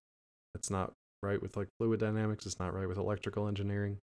[0.55, 2.47] It's not right with like fluid dynamics.
[2.47, 3.99] It's not right with electrical engineering.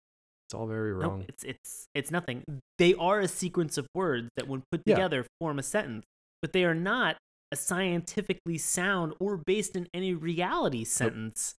[0.47, 1.24] It's all very no, wrong.
[1.29, 2.43] it's it's it's nothing.
[2.79, 4.95] They are a sequence of words that, when put Yeah.
[4.95, 6.05] together, form a sentence,
[6.41, 7.16] but they are not
[7.53, 11.55] a scientifically sound or based in any reality sentence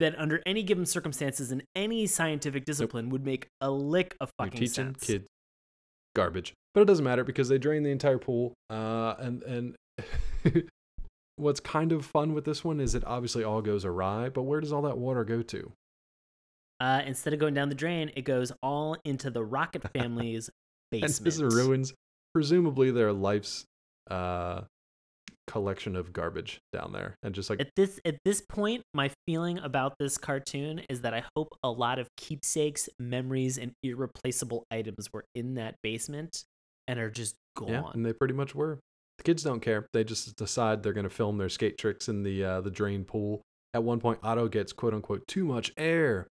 [0.00, 4.46] that, under any given circumstances in any scientific discipline, would make a lick of You're
[4.46, 5.04] fucking teaching sense.
[5.04, 5.26] kids
[6.14, 8.54] garbage, but it doesn't matter because they drain the entire pool.
[8.70, 9.76] Uh, and and
[11.36, 14.28] what's kind of fun with this one is it obviously all goes awry.
[14.28, 15.72] But where does all that water go to?
[16.80, 20.50] Uh, instead of going down the drain, it goes all into the Rocket family's
[20.90, 21.18] basement.
[21.18, 21.94] And this ruins
[22.34, 23.64] presumably their life's
[24.10, 24.62] uh
[25.48, 29.58] collection of garbage down there and just like at this at this point my feeling
[29.58, 35.08] about this cartoon is that i hope a lot of keepsakes memories and irreplaceable items
[35.12, 36.44] were in that basement
[36.92, 37.68] and are just gone.
[37.68, 38.78] yeah and they pretty much were.
[39.18, 39.86] The kids don't care.
[39.92, 43.04] They just decide they're going to film their skate tricks in the uh the drain
[43.04, 43.42] pool.
[43.74, 46.26] At one point otto gets quote unquote too much air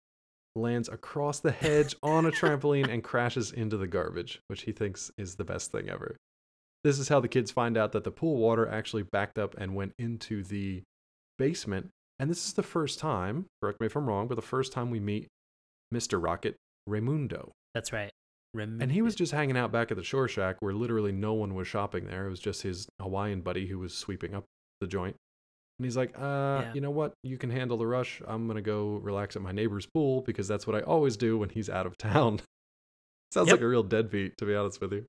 [0.57, 5.11] lands across the hedge on a trampoline and crashes into the garbage which he thinks
[5.17, 6.17] is the best thing ever.
[6.83, 9.75] This is how the kids find out that the pool water actually backed up and
[9.75, 10.83] went into the
[11.39, 11.89] basement
[12.19, 14.91] and this is the first time correct me if i'm wrong but the first time
[14.91, 15.27] we meet
[15.95, 16.55] mr rocket
[16.89, 17.51] Raymundo.
[17.75, 18.11] That's right
[18.55, 21.35] Rem- and he was just hanging out back at the shore shack where literally no
[21.35, 22.27] one was shopping there.
[22.27, 24.45] It was just his Hawaiian buddy who was sweeping up
[24.81, 25.15] the joint.
[25.79, 26.75] And he's like, uh, Yeah.
[26.75, 27.13] you know what?
[27.23, 28.21] You can handle the rush.
[28.27, 31.39] I'm going to go relax at my neighbor's pool because that's what I always do
[31.39, 32.41] when he's out of town.
[33.33, 33.57] Sounds Yep.
[33.59, 35.05] like a real deadbeat, to be honest with you.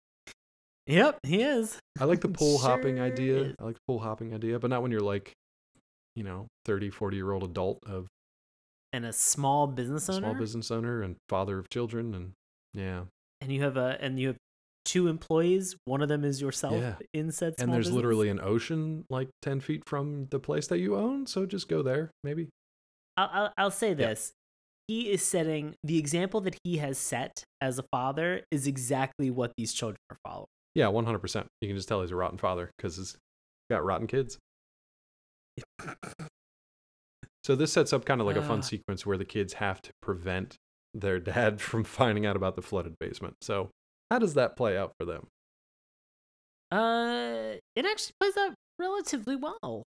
[0.88, 3.38] yep he is I like the pool hopping idea.
[3.44, 3.56] is.
[3.60, 5.34] I like the pool hopping idea, but not when you're like,
[6.16, 8.08] you know, 30, 40 year old adult of
[8.94, 12.14] and a small business owner small business owner and father of children.
[12.14, 12.32] And
[12.74, 13.02] yeah.
[13.42, 14.38] And you have a and you have
[14.86, 16.96] two employees one of them is yourself Yeah.
[17.14, 17.96] in said and there's business.
[17.96, 21.28] literally an ocean like 10 feet from the place that you own.
[21.28, 22.50] So just go there, maybe.
[23.18, 24.32] I'll, I'll, I'll say this.
[24.88, 29.52] He is setting the example that he has set as a father is exactly what
[29.56, 30.48] these children are following.
[30.74, 31.48] Yeah, one hundred percent.
[31.62, 33.16] You can just tell he's a rotten father because he's
[33.70, 34.38] got rotten kids.
[37.44, 39.92] So this sets up kind of like a fun sequence where the kids have to
[40.02, 40.58] prevent
[40.94, 43.36] their dad from finding out about the flooded basement.
[43.42, 43.70] So
[44.10, 45.28] how does that play out for them?
[46.72, 49.84] Uh, it actually plays out relatively well.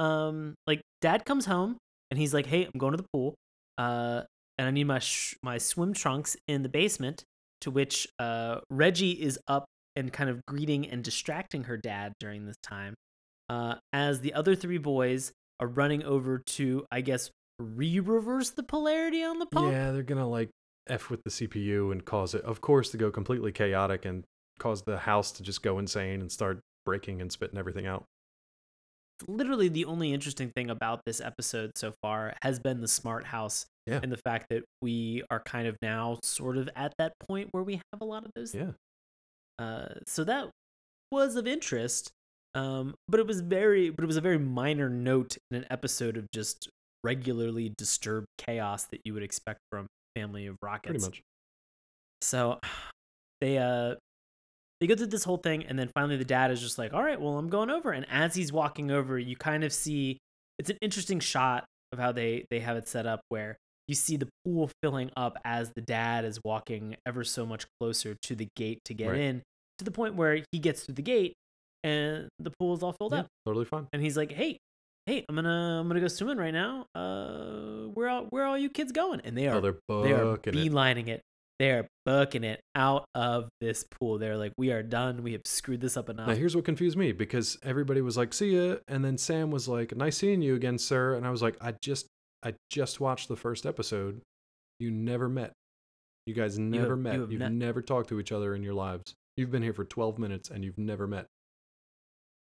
[0.00, 1.76] Um, like dad comes home,
[2.10, 3.34] and he's like, "Hey, I'm going to the pool,
[3.78, 4.22] uh,
[4.58, 7.24] and I need my sh- my swim trunks in the basement."
[7.62, 9.64] To which uh, Reggie is up
[9.96, 12.94] and kind of greeting and distracting her dad during this time,
[13.48, 19.22] uh, as the other three boys are running over to, I guess, re-reverse the polarity
[19.22, 19.72] on the pump.
[19.72, 20.50] Yeah, they're gonna like
[20.88, 24.24] f with the CPU and cause it, of course, to go completely chaotic and
[24.58, 28.04] cause the house to just go insane and start breaking and spitting everything out.
[29.26, 33.64] literally the only interesting thing about this episode so far has been the smart house
[33.86, 34.00] Yeah.
[34.02, 37.62] and the fact that we are kind of now sort of at that point where
[37.62, 38.72] we have a lot of those Yeah.
[39.58, 40.50] uh, so that
[41.10, 42.10] was of interest
[42.54, 46.16] um, but it was very but it was a very minor note in an episode
[46.18, 46.68] of just
[47.06, 49.86] regularly disturbed chaos that you would expect from
[50.16, 51.22] family of rockets Pretty much.
[52.20, 52.58] so
[53.40, 53.94] they uh
[54.80, 57.02] they go through this whole thing and then finally the dad is just like, "All
[57.02, 60.18] right, well, I'm going over." And as he's walking over, you kind of see
[60.58, 63.56] it's an interesting shot of how they they have it set up where
[63.88, 68.16] you see the pool filling up as the dad is walking ever so much closer
[68.22, 69.20] to the gate to get Right.
[69.20, 69.42] in
[69.78, 71.32] to the point where he gets through the gate
[71.84, 73.86] and the pool is all filled Yeah, up totally fine.
[73.94, 74.58] and he's like, "Hey,
[75.06, 76.86] hey, I'm gonna I'm gonna go swimming right now.
[76.94, 80.12] Uh, where all where are all you kids going?" And they are Oh, they're they
[80.12, 80.56] are booking it.
[80.72, 81.20] beelining it.
[81.58, 84.18] They are booking it out of this pool.
[84.18, 85.22] They're like, "We are done.
[85.22, 88.34] We have screwed this up enough." Now here's what confused me because everybody was like,
[88.34, 91.40] "See ya," and then Sam was like, "Nice seeing you again, sir." And I was
[91.42, 92.06] like, "I just,
[92.42, 94.20] I just watched the first episode.
[94.80, 95.52] You never met.
[96.26, 97.14] You guys never have- met.
[97.14, 99.14] you have You've ne- never talked to each other in your lives.
[99.38, 101.26] You've been here for 12 minutes and you've never met."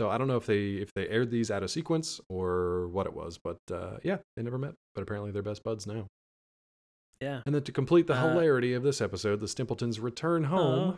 [0.02, 3.06] So I don't know if they if they aired these out of sequence or what
[3.06, 4.74] it was, but uh, yeah, they never met.
[4.96, 6.08] But apparently they're best buds now.
[7.22, 7.42] yeah.
[7.46, 10.98] And then to complete the Uh, hilarity of this episode, the Stimpletons return home.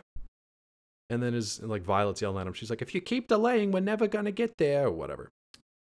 [1.08, 2.52] And then is like Violet's yelling at him.
[2.52, 5.28] She's like, "If you keep delaying, we're never gonna get there, or whatever."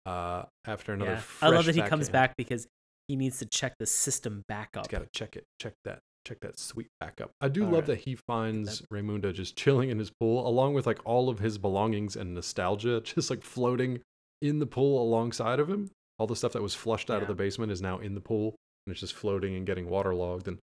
[0.06, 1.22] Uh, after another, yeah.
[1.42, 2.68] I love that he comes back because
[3.08, 4.86] he needs to check the system back up.
[4.88, 7.32] He's gotta check it, check that, check that sweet backup.
[7.42, 7.98] I do All love right.
[7.98, 11.58] that he finds Raymundo just chilling in his pool, along with like all of his
[11.58, 14.02] belongings and nostalgia, just like floating
[14.42, 15.90] in the pool alongside of him.
[16.20, 18.56] All the stuff that was flushed out of the basement is now in the pool,
[18.86, 20.60] and it's just floating and getting waterlogged, and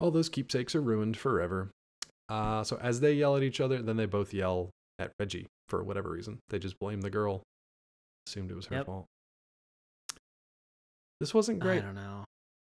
[0.00, 1.70] all those keepsakes are ruined forever.
[2.28, 5.82] Uh, so as they yell at each other, then they both yell at Reggie for
[5.84, 6.38] whatever reason.
[6.48, 7.42] They just blame the girl,
[8.26, 8.86] assumed it was her Yep.
[8.86, 9.06] fault.
[11.20, 11.82] This wasn't great.
[11.82, 12.24] I don't know.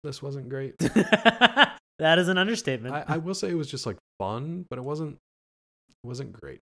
[0.04, 0.74] This wasn't great.
[1.98, 2.94] that is an understatement.
[2.94, 6.60] I, I will say it was just like fun, but it wasn't it wasn't great.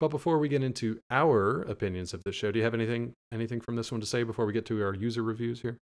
[0.00, 3.60] But before we get into our opinions of the show, do you have anything anything
[3.60, 5.76] from this one to say before we get to our user reviews here?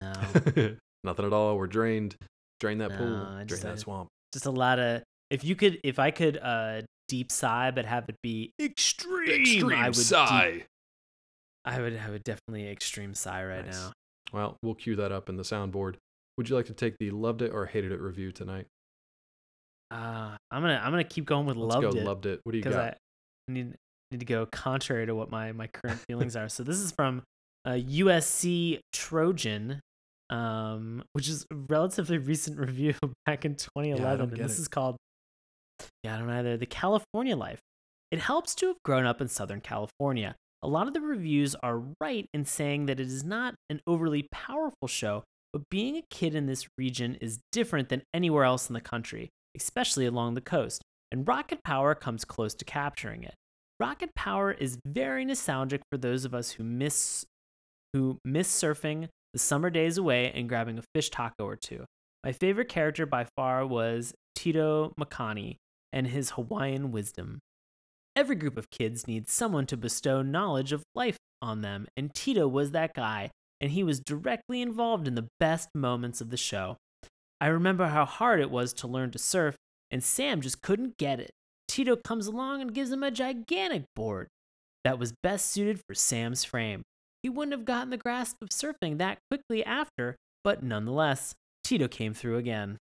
[0.00, 0.12] no.
[1.04, 1.56] Nothing at all.
[1.56, 2.16] We're drained.
[2.60, 3.44] Drain that No, pool.
[3.46, 4.08] Drain that swamp.
[4.34, 5.02] Just a lot of.
[5.30, 9.72] If you could, if I could, uh, deep sigh, but have it be extreme, extreme
[9.72, 10.66] I would deep-
[11.64, 13.74] I would, I would definitely extreme sigh right Nice.
[13.74, 13.92] now.
[14.32, 15.96] Well, we'll cue that up in the soundboard.
[16.40, 18.66] Would you like to take the loved it or hated it review tonight?
[19.90, 22.02] Uh, I'm gonna, I'm gonna keep going with Let's loved go it.
[22.02, 22.40] loved it.
[22.44, 22.96] What do you got?
[23.50, 23.74] I need
[24.10, 26.48] need to go contrary to what my my current feelings are.
[26.48, 27.24] So this is from
[27.66, 29.80] uh, USC Trojan,
[30.30, 32.94] um, which is a relatively recent review
[33.26, 34.62] back in 2011, don't and this it.
[34.62, 34.96] is called
[36.02, 36.56] yeah, I don't know either.
[36.56, 37.58] The California Life.
[38.10, 40.36] It helps to have grown up in Southern California.
[40.62, 44.26] A lot of the reviews are right in saying that it is not an overly
[44.32, 48.74] powerful show, but being a kid in this region is different than anywhere else in
[48.74, 53.34] the country, especially along the coast, and Rocket Power comes close to capturing it.
[53.80, 57.24] Rocket Power is very nostalgic for those of us who miss
[57.92, 61.84] who miss surfing the summer days away and grabbing a fish taco or two.
[62.22, 65.56] My favorite character by far was Tito Makani
[65.92, 67.40] and his Hawaiian wisdom.
[68.14, 72.46] Every group of kids needs someone to bestow knowledge of life on them, and Tito
[72.46, 73.30] was that guy,
[73.60, 76.76] and he was directly involved in the best moments of the show.
[77.40, 79.56] I remember how hard it was to learn to surf,
[79.90, 81.30] and Sam just couldn't get it.
[81.68, 84.28] Tito comes along and gives him a gigantic board
[84.84, 86.82] that was best suited for Sam's frame.
[87.22, 91.34] He wouldn't have gotten the grasp of surfing that quickly after, but nonetheless,
[91.64, 92.78] Tito came through again.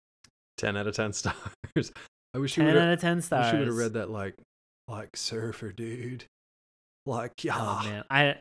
[0.59, 1.93] 10 out of 10 stars.
[2.35, 3.47] I wish you 10 would out have of 10 stars.
[3.47, 4.35] wish you would have read that like
[4.89, 6.25] like surfer dude.
[7.07, 7.57] Like oh, yeah.
[7.57, 8.37] Oh man, I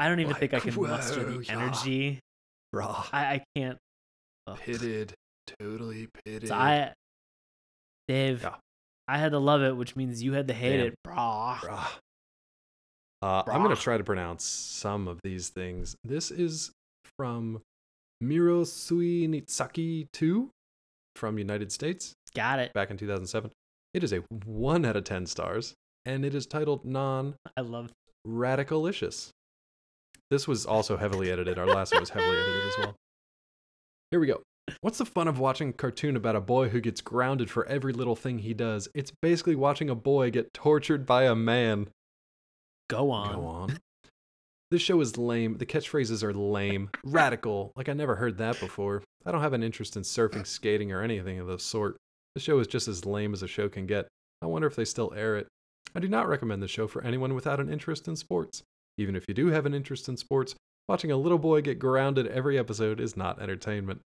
[0.00, 1.52] I don't even think I Like, can muster the yeah.
[1.52, 2.20] energy.
[2.74, 3.06] Brah.
[3.12, 3.76] I, I can't.
[4.46, 4.58] ugh.
[4.58, 5.12] pitted.
[5.60, 6.48] Totally pitted.
[6.48, 6.92] So I,
[8.08, 8.54] Dave, Yeah.
[9.08, 10.86] I had to love it, which means you had to hate Damn.
[10.86, 11.56] it, brah.
[11.58, 11.86] Brah.
[13.22, 15.94] Uh, I'm going to try to pronounce some of these things.
[16.04, 16.70] This is
[17.18, 17.60] from
[18.24, 20.48] Mirosui Nitsaki 2
[21.16, 22.72] from United States Got it.
[22.72, 23.50] back in 2007.
[23.92, 25.74] It is a 1 out of 10 stars,
[26.06, 27.90] and it is titled Non I love.
[28.26, 29.28] Radicalicious.
[30.30, 31.58] This was also heavily edited.
[31.58, 32.94] Our last one was heavily edited as well.
[34.10, 34.42] Here we go.
[34.80, 37.92] What's the fun of watching a cartoon about a boy who gets grounded for every
[37.92, 38.88] little thing he does?
[38.94, 41.88] It's basically watching a boy get tortured by a man.
[42.88, 43.34] Go on.
[43.34, 43.78] Go on.
[44.70, 45.58] This show is lame.
[45.58, 46.90] The catchphrases are lame.
[47.04, 47.72] Radical.
[47.74, 49.02] Like I never heard that before.
[49.26, 51.96] I don't have an interest in surfing, skating, or anything of the sort.
[52.36, 54.06] The show is just as lame as a show can get.
[54.40, 55.48] I wonder if they still air it.
[55.94, 58.62] I do not recommend the show for anyone without an interest in sports.
[58.98, 60.54] Even if you do have an interest in sports,
[60.88, 64.00] watching a little boy get grounded every episode is not entertainment.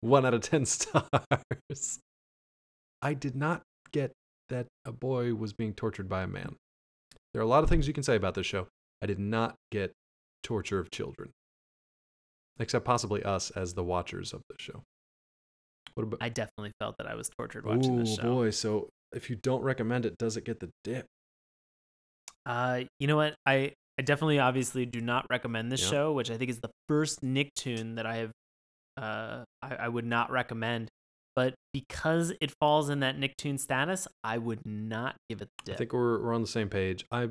[0.00, 1.98] One out of 10 stars.
[3.02, 3.62] I did not
[3.92, 4.12] get
[4.48, 6.56] that a boy was being tortured by a man.
[7.32, 8.68] There are a lot of things you can say about this show.
[9.02, 9.92] I did not get
[10.42, 11.30] torture of children,
[12.58, 14.82] except possibly us as the watchers of the show.
[15.94, 16.22] What about?
[16.22, 18.22] I definitely felt that I was tortured watching Ooh, this show.
[18.22, 18.50] boy!
[18.50, 21.06] So if you don't recommend it, does it get the dip?
[22.46, 23.34] Uh, you know what?
[23.44, 25.90] I I definitely, obviously, do not recommend this Yeah.
[25.90, 28.30] show, which I think is the first Nicktoon that I have.
[28.96, 30.88] Uh, I, I would not recommend,
[31.36, 35.76] but because it falls in that Nicktoon status, I would not give it the I
[35.76, 37.04] think we're we're on the same page.
[37.12, 37.28] I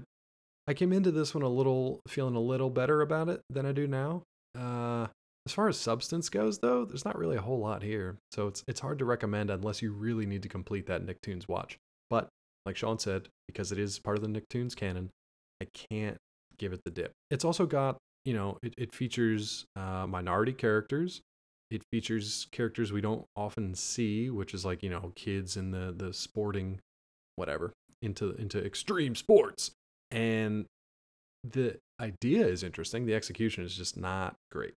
[0.68, 3.72] I came into this one a little feeling a little better about it than I
[3.74, 4.24] do now.
[4.58, 5.08] Uh,
[5.46, 8.64] as far as substance goes, though, there's not really a whole lot here, so it's
[8.68, 11.78] it's hard to recommend unless you really need to complete that Nicktoons watch.
[12.10, 12.28] But
[12.66, 15.10] like Sean said, because it is part of the Nicktoons canon,
[15.62, 16.18] I can't
[16.60, 17.12] give it the dip.
[17.30, 21.22] It's also got you know it, it features uh, minority characters.
[21.70, 25.94] It features characters we don't often see, which is like you know kids in the
[25.96, 26.80] the sporting
[27.36, 29.72] whatever into into extreme sports.
[30.12, 30.66] And
[31.44, 33.06] the idea is interesting.
[33.06, 34.74] The execution is just not great.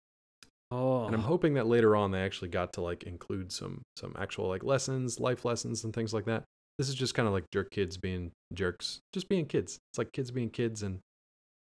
[0.73, 4.15] Oh, and i'm hoping that later on they actually got to like include some some
[4.17, 6.45] actual like lessons life lessons and things like that.
[6.79, 9.79] This is just kind of like jerk kids being jerks just being kids.
[9.91, 11.01] It's like kids being kids and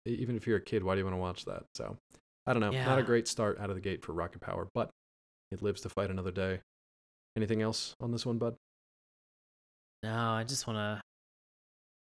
[0.08, 1.96] even if you're a kid why do you want to watch that so
[2.46, 4.90] i don't know not a great start out of the gate for rocket power but
[5.52, 6.60] it lives to fight another day
[7.36, 8.56] anything else on this one bud
[10.04, 11.02] no, I just want to.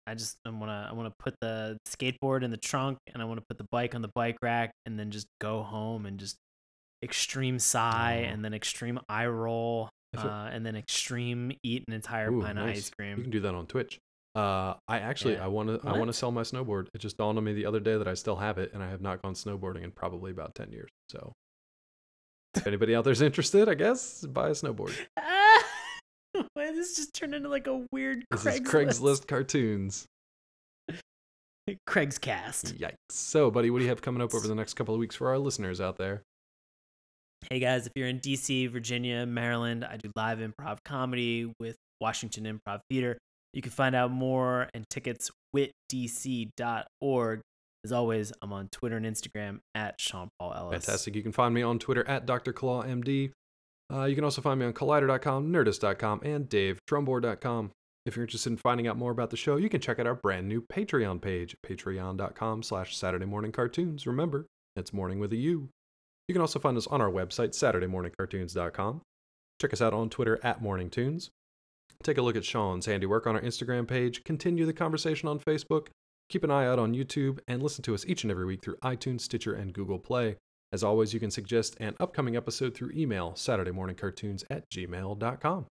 [0.05, 3.21] I just I want to I want to put the skateboard in the trunk and
[3.23, 6.05] I want to put the bike on the bike rack and then just go home
[6.05, 6.35] and just
[7.03, 8.33] extreme sigh Oh.
[8.33, 12.65] and then extreme eye roll uh, and then extreme eat an entire Ooh, pint of
[12.67, 13.17] ice cream.
[13.17, 13.97] You can do that on Twitch.
[14.35, 15.45] Uh, I actually Yeah.
[15.45, 16.87] I want to I want to sell my snowboard.
[16.93, 18.89] It just dawned on me the other day that I still have it, and I
[18.89, 20.89] have not gone snowboarding in probably about ten years.
[21.09, 21.31] So,
[22.55, 24.93] if anybody out there's interested, I guess buy a snowboard.
[26.53, 28.53] Why this just turned into like a weird This Craigslist?
[28.55, 30.05] is Craigslist cartoons.
[31.87, 32.77] Craig's cast.
[32.77, 32.95] Yikes!
[33.09, 35.29] So, buddy, what do you have coming up over the next couple of weeks for
[35.29, 36.23] our listeners out there?
[37.49, 42.43] Hey guys, if you're in DC, Virginia, Maryland, I do live improv comedy with Washington
[42.45, 43.17] Improv Theater.
[43.55, 47.41] You can find out more and tickets witdc.org.
[47.85, 50.85] As always, I'm on Twitter and Instagram at Sean Paul Ellis.
[50.85, 51.15] Fantastic.
[51.15, 52.51] You can find me on Twitter at Dr.
[52.51, 53.31] Claw MD.
[53.93, 57.71] Uh, you can also find me on Collider.com, Nerdist.com, and DaveTrumbore.com.
[58.05, 60.15] If you're interested in finding out more about the show, you can check out our
[60.15, 64.05] brand new Patreon page, patreon.com slash Saturday Morning Cartoons.
[64.05, 65.69] Remember, it's morning with a U.
[66.27, 69.01] You can also find us on our website, SaturdayMorningCartoons.com.
[69.61, 71.29] Check us out on Twitter at MorningTunes.
[72.05, 74.23] Take a look at Sean's handiwork on our Instagram page.
[74.23, 75.87] Continue the conversation on Facebook.
[76.29, 78.75] Keep an eye out on YouTube and listen to us each and every week through
[78.83, 80.37] iTunes, Stitcher, and Google Play.
[80.71, 85.65] As always, you can suggest an upcoming episode through email, SaturdayMorningCartoons at gmail.com.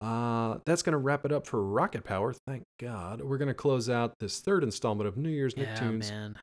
[0.00, 2.34] Uh, that's going to wrap it up for Rocket Power.
[2.44, 3.20] Thank God.
[3.20, 6.10] We're going to close out this third installment of New Year's yeah, Nicktoons.
[6.10, 6.38] man.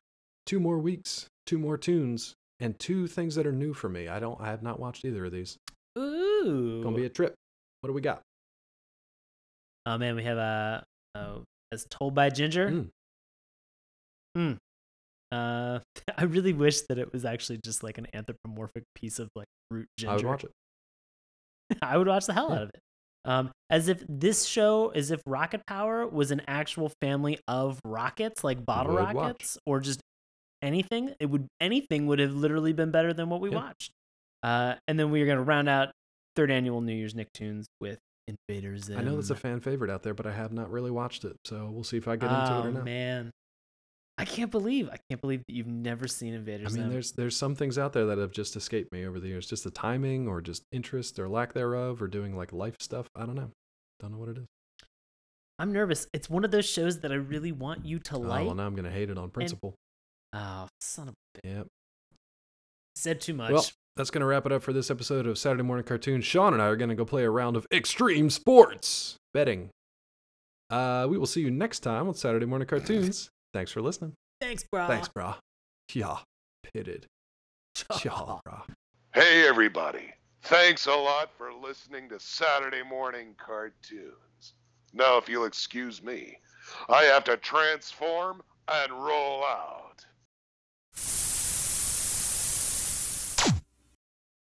[0.46, 4.08] Two more weeks, two more tunes, and two things that are new for me.
[4.08, 5.58] I don't, I have not watched either of these.
[5.98, 6.80] Ooh.
[6.82, 7.34] Gonna be a trip.
[7.82, 8.22] What do we got?
[9.86, 11.38] Oh man, we have a uh, uh,
[11.72, 12.70] as told by Ginger.
[12.70, 12.88] Mm.
[14.36, 14.52] Hmm.
[15.32, 15.78] Uh,
[16.16, 19.86] I really wish that it was actually just like an anthropomorphic piece of like root
[19.98, 20.12] ginger.
[20.12, 20.50] I would watch it.
[21.82, 22.56] I would watch the hell Yeah.
[22.56, 22.80] out of it.
[23.26, 28.42] Um, as if this show, as if Rocket Power was an actual family of rockets,
[28.42, 29.14] like bottle would watch.
[29.14, 30.00] rockets, or just
[30.62, 31.14] anything.
[31.20, 33.56] It would anything would have literally been better than what we Yeah.
[33.56, 33.90] watched.
[34.42, 35.90] Uh, and then we are gonna round out
[36.34, 37.98] third annual New Year's Nicktoons with
[38.48, 38.98] Invader Zim.
[38.98, 41.36] I know that's a fan favorite out there, but I have not really watched it.
[41.44, 42.84] So we'll see if I get into oh it or oh, not.
[42.84, 43.30] man,
[44.18, 46.90] I can't believe I can't believe that you've never seen Invader I mean, Zim.
[46.90, 49.64] there's there's some things out there that have just escaped me over the years, just
[49.64, 53.06] the timing or just interest or lack thereof, or doing like life stuff.
[53.16, 53.50] I don't know.
[53.98, 54.46] Don't know what it is.
[55.58, 56.06] I'm nervous.
[56.12, 58.46] It's one of those shows that I really want you to Oh, like.
[58.46, 59.74] well, now I'm gonna hate it on principle.
[60.32, 61.54] Oh, son of a bitch.
[61.54, 61.66] Yep.
[62.96, 63.52] Said too much.
[63.52, 63.66] Well,
[64.00, 66.24] that's going to wrap it up for this episode of Saturday Morning Cartoons.
[66.24, 69.68] Sean and I are going to go play a round of extreme sports betting.
[70.70, 73.28] Uh, we will see you next time on Saturday Morning Cartoons.
[73.52, 74.14] Thanks for listening.
[74.40, 74.86] Thanks, brah.
[74.86, 75.36] Thanks, brah.
[75.92, 76.16] Yeah,
[76.72, 77.04] pitted.
[78.02, 78.62] Yeah, brah.
[79.12, 80.14] Hey, everybody.
[80.44, 84.54] Thanks a lot for listening to Saturday Morning Cartoons.
[84.94, 86.38] Now, if you'll excuse me,
[86.88, 90.06] I have to transform and roll out.